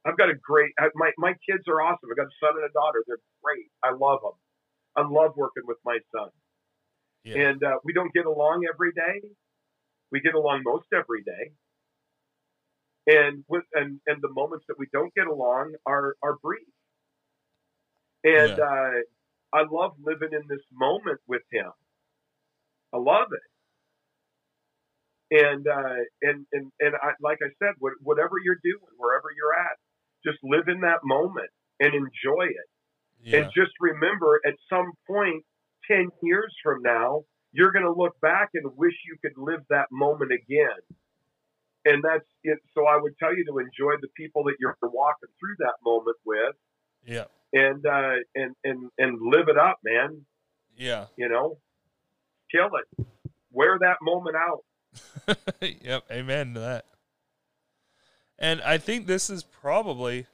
[0.06, 0.74] I've got a great.
[0.96, 2.10] My my kids are awesome.
[2.12, 3.04] I've got a son and a daughter.
[3.08, 3.68] They're great.
[3.84, 4.34] I love them.
[4.96, 6.30] I love working with my son.
[7.24, 7.50] Yeah.
[7.50, 9.22] And uh, we don't get along every day.
[10.12, 11.52] We get along most every day.
[13.08, 16.68] And with and and the moments that we don't get along are are brief.
[18.24, 18.92] And uh,
[19.54, 21.72] I love living in this moment with him.
[22.94, 23.48] I love it.
[25.44, 29.78] And uh, and and and I, like I said, whatever you're doing, wherever you're at,
[30.24, 31.50] just live in that moment
[31.80, 32.70] and enjoy it.
[33.24, 33.38] yeah.
[33.38, 35.44] And just remember, at some point,
[35.88, 39.88] ten years from now, you're going to look back and wish you could live that
[39.92, 40.82] moment again.
[41.86, 42.60] And that's it.
[42.74, 46.18] So I would tell you to enjoy the people that you're walking through that moment
[46.26, 46.56] with.
[47.06, 47.26] Yeah.
[47.54, 50.26] And uh, and and and live it up, man.
[50.76, 51.06] Yeah.
[51.18, 51.58] You know,
[52.52, 53.06] kill it.
[53.52, 55.38] Wear that moment out.
[55.62, 56.06] yep.
[56.12, 56.86] Amen to that.
[58.40, 60.26] And I think this is probably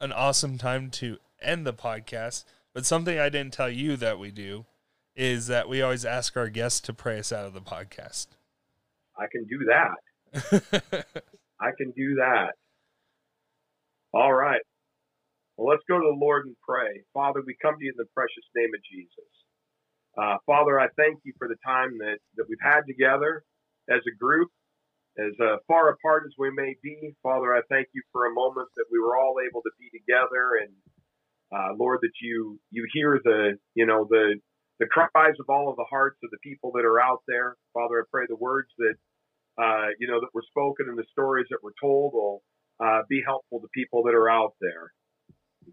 [0.00, 2.44] an awesome time to end the podcast.
[2.72, 4.66] But something I didn't tell you that we do
[5.16, 8.26] is that we always ask our guests to pray us out of the podcast.
[9.16, 11.04] I can do that.
[11.60, 12.54] I can do that.
[14.12, 14.60] All right.
[15.56, 17.04] Well, let's go to the Lord and pray.
[17.14, 19.30] Father, we come to you in the precious name of Jesus.
[20.18, 23.44] Uh, Father, I thank you for the time that, that we've had together
[23.90, 24.50] as a group,
[25.18, 27.14] as uh, far apart as we may be.
[27.22, 30.58] Father, I thank you for a moment that we were all able to be together,
[30.62, 30.74] and
[31.54, 34.36] uh, Lord, that you you hear the you know the
[34.80, 37.56] the cries of all of the hearts of the people that are out there.
[37.74, 38.94] Father, I pray the words that
[39.58, 42.42] uh, you know that were spoken and the stories that were told will
[42.82, 44.92] uh, be helpful to people that are out there.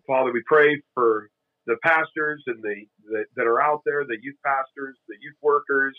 [0.08, 1.30] Father, we pray for
[1.68, 5.98] the pastors and the, the that are out there, the youth pastors, the youth workers,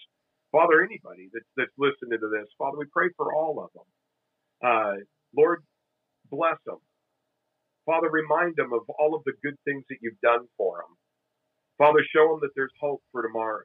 [0.53, 3.88] Father, anybody that's, that's listening to this, Father, we pray for all of them.
[4.62, 4.97] Uh,
[5.34, 5.64] Lord,
[6.30, 6.76] bless them.
[7.86, 10.97] Father, remind them of all of the good things that you've done for them.
[11.78, 13.64] Father, show them that there's hope for tomorrow.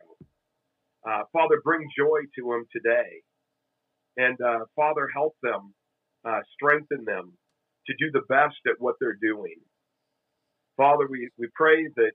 [1.07, 3.21] Uh, Father, bring joy to them today.
[4.15, 5.73] And uh, Father, help them,
[6.25, 7.33] uh, strengthen them
[7.85, 9.55] to do the best at what they're doing.
[10.77, 12.11] Father, we, we pray that,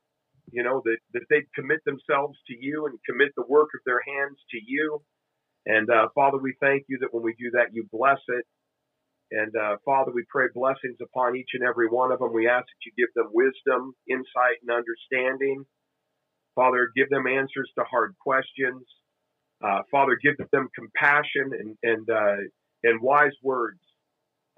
[0.53, 4.03] you know, that, that they commit themselves to you and commit the work of their
[4.07, 5.03] hands to you.
[5.67, 8.45] And uh, Father, we thank you that when we do that, you bless it.
[9.31, 12.33] And uh, Father, we pray blessings upon each and every one of them.
[12.35, 15.65] We ask that you give them wisdom, insight, and understanding.
[16.55, 18.85] Father, give them answers to hard questions.
[19.65, 22.37] Uh, Father, give them compassion and and uh,
[22.85, 23.81] and wise words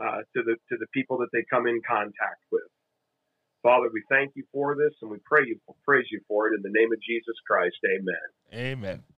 [0.02, 2.64] uh, to the to the people that they come in contact with.
[3.64, 6.62] Father, we thank you for this and we pray you praise you for it in
[6.62, 7.76] the name of Jesus Christ.
[7.96, 8.76] Amen.
[8.76, 9.04] Amen.